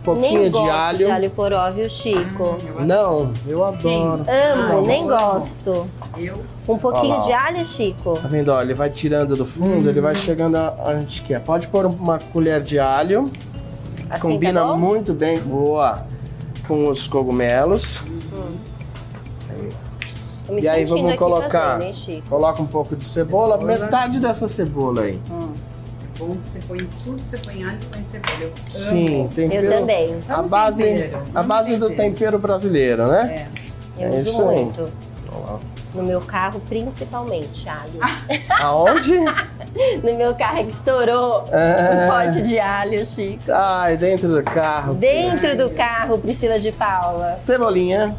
[0.05, 0.99] pouquinho nem de gosto alho.
[0.99, 2.59] de alho poró, viu, Chico?
[2.81, 4.23] Não, eu adoro.
[4.29, 5.87] Amo, nem eu gosto.
[6.17, 6.45] Eu?
[6.69, 8.19] Um pouquinho de alho, Chico?
[8.21, 8.51] Tá vendo?
[8.51, 11.41] Ó, ele vai tirando do fundo, ele vai chegando onde quer.
[11.41, 13.31] Pode pôr uma colher de alho.
[14.11, 16.07] Assim, combina tá muito bem boa
[16.69, 18.01] com os cogumelos.
[20.61, 25.19] E aí vamos colocar, fazendo, hein, coloca um pouco de cebola, metade dessa cebola aí.
[26.19, 28.39] Bom que você põe tudo, você põe alho, você põe cebola.
[28.45, 29.29] Eu Sim, amo.
[29.31, 30.25] tempero.
[30.29, 33.49] A Amo base, tempero, a base do tempero brasileiro, né?
[33.99, 34.65] Eu É uso isso aí.
[34.65, 34.93] muito.
[35.95, 38.01] No meu carro, principalmente, alho.
[38.61, 39.17] Aonde?
[39.19, 42.05] no meu carro é que estourou É.
[42.07, 43.45] um pote de alho, Chico.
[43.53, 44.95] Ai, dentro do carro.
[44.95, 47.25] Dentro do carro, Priscila de Paula.
[47.37, 48.17] Cebolinha,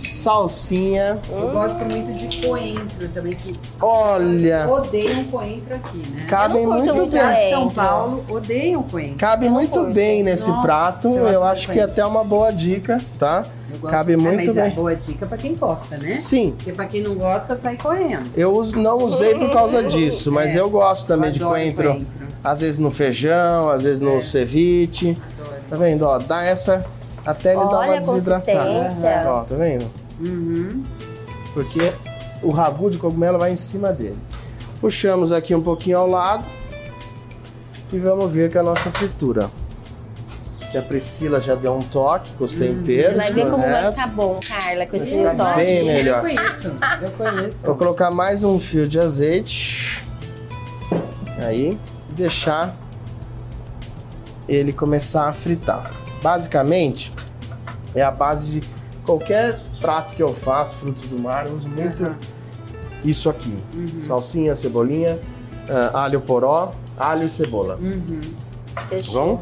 [0.00, 1.18] salsinha.
[1.30, 4.66] Eu gosto muito de coentro também, que Olha.
[4.68, 6.26] odeiam coentro aqui, né?
[6.28, 7.48] Cabem curto muito bem.
[7.48, 9.16] em São Paulo odeiam coentro.
[9.16, 11.08] Cabe muito bem nesse Nossa, prato.
[11.08, 11.90] eu acho que coentro.
[11.92, 13.44] até é uma boa dica, tá?
[13.88, 14.70] Cabe É, muito mas é bem.
[14.74, 16.18] boa dica pra quem gosta, né?
[16.20, 16.52] Sim.
[16.56, 18.28] Porque pra quem não gosta, sai correndo.
[18.36, 20.60] Eu us- não usei por causa disso, mas É.
[20.60, 21.84] eu gosto também Eu de adoro coentro.
[21.90, 22.06] coentro.
[22.42, 24.20] Às vezes no feijão, às vezes no É.
[24.20, 25.16] ceviche.
[25.68, 26.02] Tá vendo?
[26.04, 26.84] Ó, dá essa
[27.24, 28.58] até ele dar Olha uma a desidratada.
[28.58, 29.22] consistência.
[29.26, 29.90] Ó, tá vendo?
[30.20, 30.84] Uhum.
[31.54, 31.92] Porque
[32.42, 34.18] o ragu de cogumelo vai em cima dele.
[34.80, 36.44] Puxamos aqui um pouquinho ao lado
[37.92, 39.50] e vamos ver com a nossa fritura.
[40.70, 43.16] Que a Priscila já deu um toque com os Você temperos.
[43.16, 45.56] vai ver como vai ficar bom, Carla, com esse ficar toque.
[45.56, 46.16] bem melhor.
[46.18, 47.58] Eu conheço, eu conheço.
[47.64, 50.06] Vou colocar mais um fio de azeite.
[51.44, 51.76] Aí,
[52.08, 52.76] e deixar
[54.48, 55.90] ele começar a fritar.
[56.22, 57.12] Basicamente,
[57.94, 58.68] é a base de
[59.04, 62.14] qualquer prato que eu faço, frutos do mar, eu uso muito
[63.04, 63.54] isso aqui.
[63.98, 65.18] Salsinha, cebolinha,
[65.68, 67.76] ah, alho poró, alho e cebola.
[67.76, 68.20] Uhum.
[69.12, 69.40] Bom?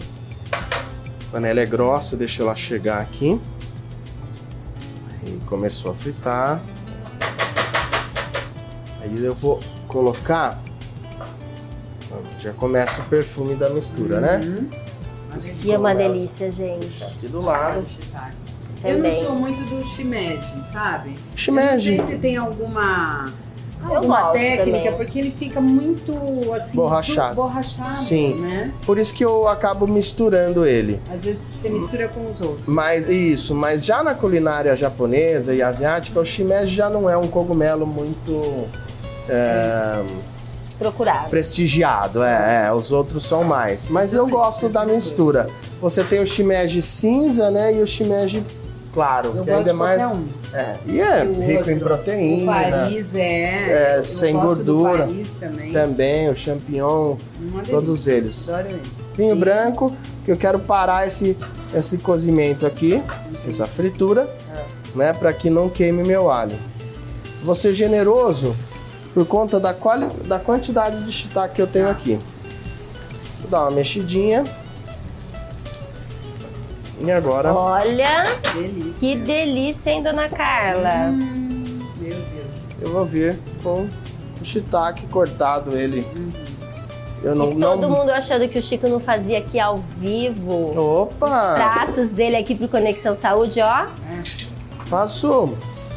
[0.52, 3.40] A panela é grossa, deixa ela chegar aqui.
[5.22, 6.60] Aí começou a fritar.
[9.00, 10.58] Aí eu vou colocar.
[12.40, 14.40] Já começa o perfume da mistura, né?
[15.64, 17.02] E é uma delícia, gente.
[17.04, 17.84] Aqui do lado.
[18.84, 20.40] Eu não sou muito do shimeji,
[20.72, 21.14] sabe?
[21.34, 21.92] Shimeji.
[21.92, 23.26] Eu não sei se tem alguma,
[23.82, 24.92] Eu alguma técnica, também.
[24.96, 26.12] porque ele fica muito
[26.54, 27.34] assim, Borrachado.
[27.34, 28.36] borrachado, Sim.
[28.36, 28.72] né?
[28.86, 31.00] Por isso que eu acabo misturando ele.
[31.12, 32.66] Às vezes você mistura com os outros.
[32.66, 37.26] Mas isso, mas já na culinária japonesa e asiática, o shimeji já não é um
[37.26, 38.64] cogumelo muito
[39.28, 40.02] é,
[40.78, 41.28] Procurado.
[41.28, 43.86] prestigiado, é, é, os outros são mais.
[43.88, 45.48] Mas eu gosto da mistura.
[45.80, 48.44] Você tem o shimeji cinza, né, e o shimeji
[48.92, 50.24] claro, Eu que ainda é mais um.
[50.52, 52.52] é, e é E rico em outro, proteína.
[52.52, 53.96] O Paris é.
[53.98, 55.06] é, sem gordura.
[55.06, 55.72] Paris também.
[55.72, 57.16] Também o champignon,
[57.68, 58.48] todos eles.
[59.16, 61.36] Vinho branco, que eu quero parar esse,
[61.74, 63.02] esse cozimento aqui,
[63.48, 64.28] essa fritura,
[64.94, 66.58] né, para que não queime meu alho.
[67.42, 68.54] Vou ser generoso
[69.18, 72.20] por conta da, quali da quantidade de shiitake que eu tenho aqui.
[73.40, 74.44] Vou dar uma mexidinha.
[77.00, 78.26] E agora Olha,
[79.00, 81.10] que delícia, hein, dona Carla?
[81.10, 82.80] Meu Deus.
[82.80, 83.88] eu vou vir com
[84.40, 86.06] o shiitake cortado ele.
[87.20, 87.90] Eu não, E todo não...
[87.90, 90.78] mundo achando que o Chico não fazia aqui ao vivo.
[90.78, 91.54] Opa!
[91.56, 93.86] Pratos dele aqui pro Conexão Saúde, ó.
[94.86, 95.56] Faço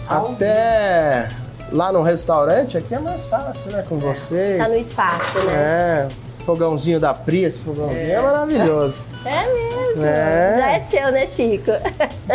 [0.10, 1.30] até
[1.72, 3.84] lá no restaurante, aqui é mais fácil, né?
[3.88, 4.58] Com vocês.
[4.58, 5.54] Tá no espaço, né?
[5.54, 6.08] É,
[6.46, 9.06] fogãozinho da Pri, esse fogãozinho é, maravilhoso.
[9.26, 10.04] É mesmo.
[10.04, 10.56] É.
[10.58, 11.72] Já é seu, né, Chico?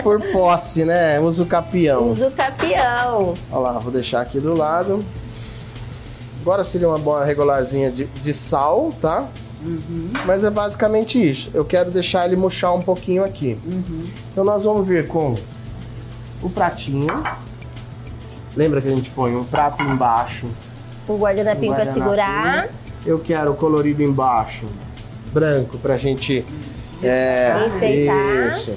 [0.03, 1.21] Por posse, né?
[1.21, 2.11] Uso capião.
[2.11, 3.35] Usa o capião.
[3.51, 5.05] Olha lá, vou deixar aqui do lado.
[6.43, 9.27] Agora seria uma boa regularzinha de, de sal, tá?
[10.25, 11.51] Mas é basicamente isso.
[11.53, 13.59] Eu quero deixar ele murchar um pouquinho aqui.
[14.31, 15.35] Então nós vamos vir com
[16.43, 17.09] o pratinho.
[18.57, 20.47] Lembra que a gente põe um prato embaixo
[21.09, 22.05] Um guardanapinho Um guardanapinho.
[22.05, 22.69] segurar.
[23.05, 24.67] Eu quero colorido embaixo,
[25.33, 26.45] branco, pra gente.
[27.03, 28.49] É, Enfeitar.
[28.57, 28.75] isso.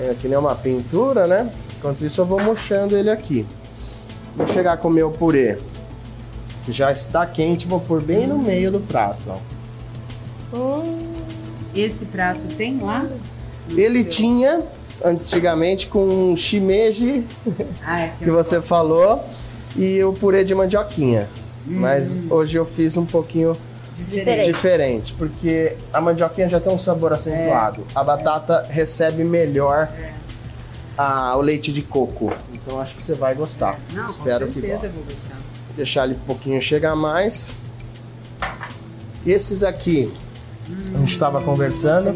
[0.00, 1.48] É que nem uma pintura, né?
[1.78, 3.46] Enquanto isso, eu vou murchando ele aqui.
[4.36, 5.58] Vou chegar com o meu purê,
[6.64, 9.20] que já está quente, vou pôr bem no meio do prato.
[10.52, 10.82] Ó.
[11.74, 13.06] Esse prato tem lá?
[13.70, 14.62] Ele tinha,
[15.04, 17.24] antigamente, com shimeji,
[17.84, 19.24] Ah, é que você falou,
[19.76, 21.28] e o purê de mandioquinha.
[21.66, 23.56] Mas hoje eu fiz um pouquinho
[24.08, 24.46] Diferente.
[24.46, 27.84] diferente, porque a mandioquinha já tem um sabor acentuado.
[27.94, 29.88] A batata recebe melhor
[30.96, 32.32] a- o leite de coco.
[32.54, 33.78] Então acho que você vai gostar.
[33.92, 34.86] Não, Espero que goste.
[34.86, 35.36] eu vou gostar.
[35.76, 37.52] Deixar ele um pouquinho chegar mais.
[39.26, 40.10] Esses aqui,
[40.94, 42.12] a gente estava conversando.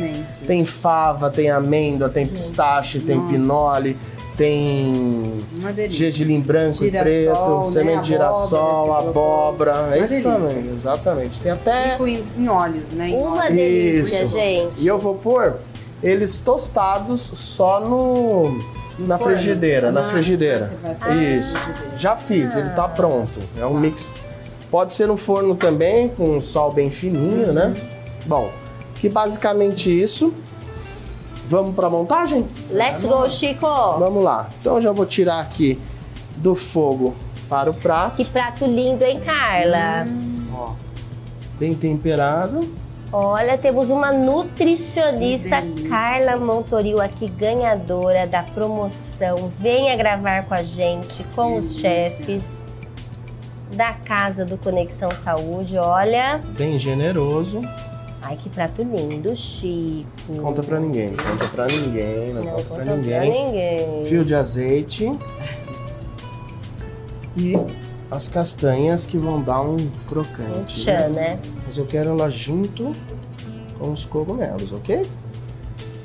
[0.47, 3.97] Tem fava, tem amêndoa, tem pistache, tem pinole,
[4.37, 5.99] tem Uma delícia.
[6.11, 7.65] gergelim branco Girassol, e preto, né?
[7.71, 9.89] semente de girassol, Abóbora.
[9.93, 11.41] É isso mesmo, exatamente.
[11.41, 11.91] Tem até.
[11.91, 13.09] Tipo em, em óleos, né?
[13.09, 13.55] Em Uma óleos.
[13.55, 14.33] delícia, Isso.
[14.33, 14.73] gente.
[14.79, 15.55] E eu vou pôr
[16.03, 18.59] eles tostados só no
[18.99, 20.67] na frigideira, na Ah, frigideira.
[20.83, 21.57] você vai fazer Isso.
[21.97, 23.33] Já fiz, ele tá pronto.
[23.59, 24.13] É um mix
[24.71, 27.75] Pode ser no forno também, com um sol bem fininho, né?
[28.25, 28.51] Bom,
[29.03, 30.33] que basicamente isso.
[31.49, 32.47] Vamos para a montagem?
[32.71, 33.67] Let's go, Chico!
[33.99, 34.49] Vamos lá.
[34.61, 35.77] Então eu já vou tirar aqui
[36.37, 37.13] do fogo
[37.49, 38.15] para o prato.
[38.15, 40.07] Que prato lindo, hein, Carla?
[40.55, 40.75] Ó,
[41.59, 42.61] bem temperado.
[43.13, 45.57] Olha, temos uma nutricionista,
[45.89, 49.51] Carla Montoril, aqui, ganhadora da promoção.
[49.59, 52.65] Venha gravar com a gente, com os chefes
[53.75, 55.77] da Casa do Conexão Saúde.
[55.77, 56.41] Olha.
[56.57, 57.63] Bem generoso.
[58.23, 60.07] Ai, que prato lindo, Chico.
[60.41, 63.33] Conta pra ninguém, conta pra ninguém, não, Não conta, pra conta ninguém.
[63.33, 64.07] pra ninguém.
[64.07, 65.13] Fio de azeite.
[67.37, 67.55] E
[68.11, 70.81] as castanhas que vão dar um crocante.
[70.83, 71.39] Tchan, né?
[71.65, 72.93] Mas eu quero ela junto
[73.79, 75.05] com os cogumelos, ok?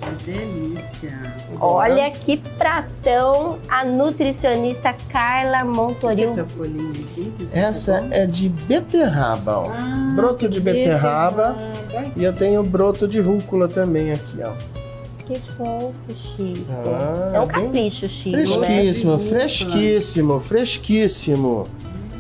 [0.02, 1.38] Que delícia.
[1.60, 6.32] Olha que pratão a nutricionista Carla Montoril.
[6.32, 7.34] Essa folhinha aqui.
[7.52, 9.72] Essa é de beterraba, ó.
[9.72, 11.54] Ah, broto de beterraba.
[11.54, 12.14] beterraba.
[12.16, 14.54] E eu tenho broto de rúcula também aqui, ó.
[15.26, 16.66] Que fofo, Chico.
[16.72, 19.20] Ah, é um capricho, Chico, Fresquíssimo, né?
[19.20, 21.68] fresquíssimo, fresquíssimo.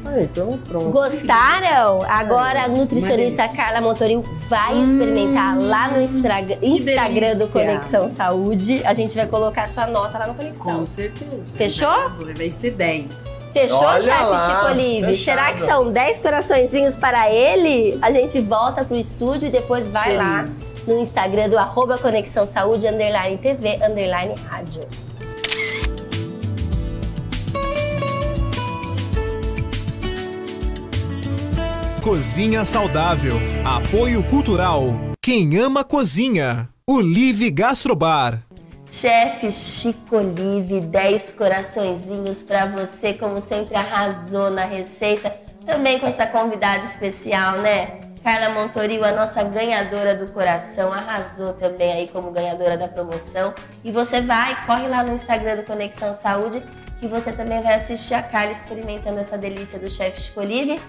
[0.07, 0.89] Aí, então pronto.
[0.89, 2.01] Gostaram?
[2.07, 7.47] Agora a nutricionista Carla Montoril vai experimentar lá no Instagram, do.
[7.47, 8.81] Conexão Saúde.
[8.85, 10.79] A gente vai colocar sua nota lá no Conexão.
[10.79, 11.41] Com certeza.
[11.55, 12.09] Fechou?
[12.35, 13.05] Vai ser 10.
[13.53, 15.07] Fechou, Olha chefe lá, Chico Olive?
[15.07, 15.37] fechado.
[15.37, 17.97] Será que são 10 coraçõezinhos para ele?
[18.01, 20.17] A gente volta pro estúdio e depois vai Sim.
[20.17, 20.45] lá
[20.85, 24.81] no Instagram do arroba Conexão Saúde, underline TV, underline rádio.
[32.07, 33.35] Cozinha Saudável.
[33.65, 34.93] Apoio Cultural.
[35.21, 36.69] Quem ama cozinha.
[36.89, 38.43] O Live Gastrobar.
[38.89, 45.37] Chefe Chico Olive, 10 coraçõezinhos para você, como sempre arrasou na receita.
[45.65, 47.99] Também com essa convidada especial, né?
[48.23, 53.53] Carla Montoril, a nossa ganhadora do coração, arrasou também aí como ganhadora da promoção.
[53.83, 56.63] E você vai, corre lá no Instagram do Conexão Saúde,
[57.01, 60.79] que você também vai assistir a Carla experimentando essa delícia do chefe Chico Olive.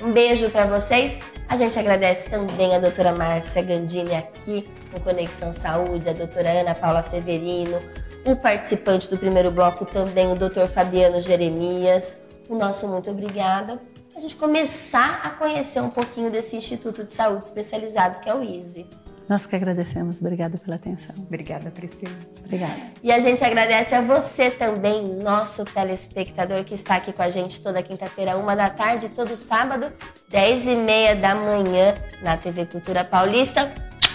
[0.00, 1.18] Um beijo para vocês.
[1.48, 6.74] A gente agradece também a doutora Márcia Gandini aqui no Conexão Saúde, a doutora Ana
[6.74, 7.78] Paula Severino,
[8.26, 12.18] o participante do primeiro bloco também, o doutor Fabiano Jeremias.
[12.48, 13.78] O nosso muito obrigada.
[14.14, 18.42] A gente começar a conhecer um pouquinho desse Instituto de Saúde especializado que é o
[18.42, 18.86] ISE.
[19.28, 20.20] Nós que agradecemos.
[20.20, 21.14] Obrigada pela atenção.
[21.18, 22.12] Obrigada, Priscila.
[22.44, 22.76] Obrigada.
[23.02, 27.60] E a gente agradece a você também, nosso telespectador que está aqui com a gente
[27.60, 29.92] toda quinta-feira, uma da tarde, todo sábado,
[30.28, 33.72] dez e meia da manhã, na TV Cultura Paulista.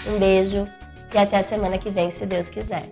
[0.08, 0.66] Um beijo
[1.14, 2.84] e até a semana que vem, se Deus quiser.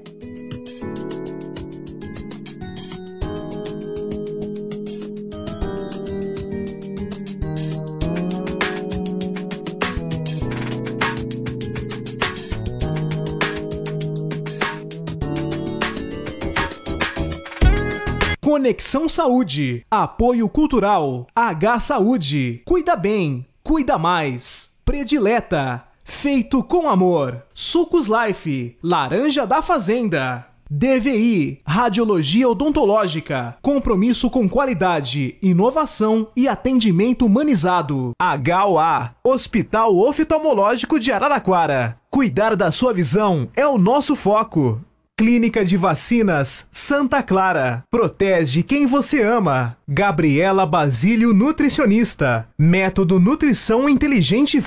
[18.49, 19.85] Conexão Saúde.
[19.91, 21.27] Apoio Cultural.
[21.35, 22.63] H Saúde.
[22.65, 23.45] Cuida bem.
[23.61, 24.71] Cuida mais.
[24.83, 25.83] Predileta.
[26.03, 27.43] Feito com amor.
[27.53, 28.75] Sucos Life.
[28.81, 30.47] Laranja da Fazenda.
[30.71, 38.11] DVI, Radiologia Odontológica, compromisso com qualidade, inovação e atendimento humanizado.
[38.21, 41.99] HOA, Hospital Oftalmológico de Araraquara.
[42.11, 44.79] Cuidar da sua visão é o nosso foco.
[45.19, 47.83] Clínica de Vacinas Santa Clara.
[47.91, 49.75] Protege quem você ama.
[49.85, 52.47] Gabriela Basílio Nutricionista.
[52.57, 54.57] Método Nutrição Inteligente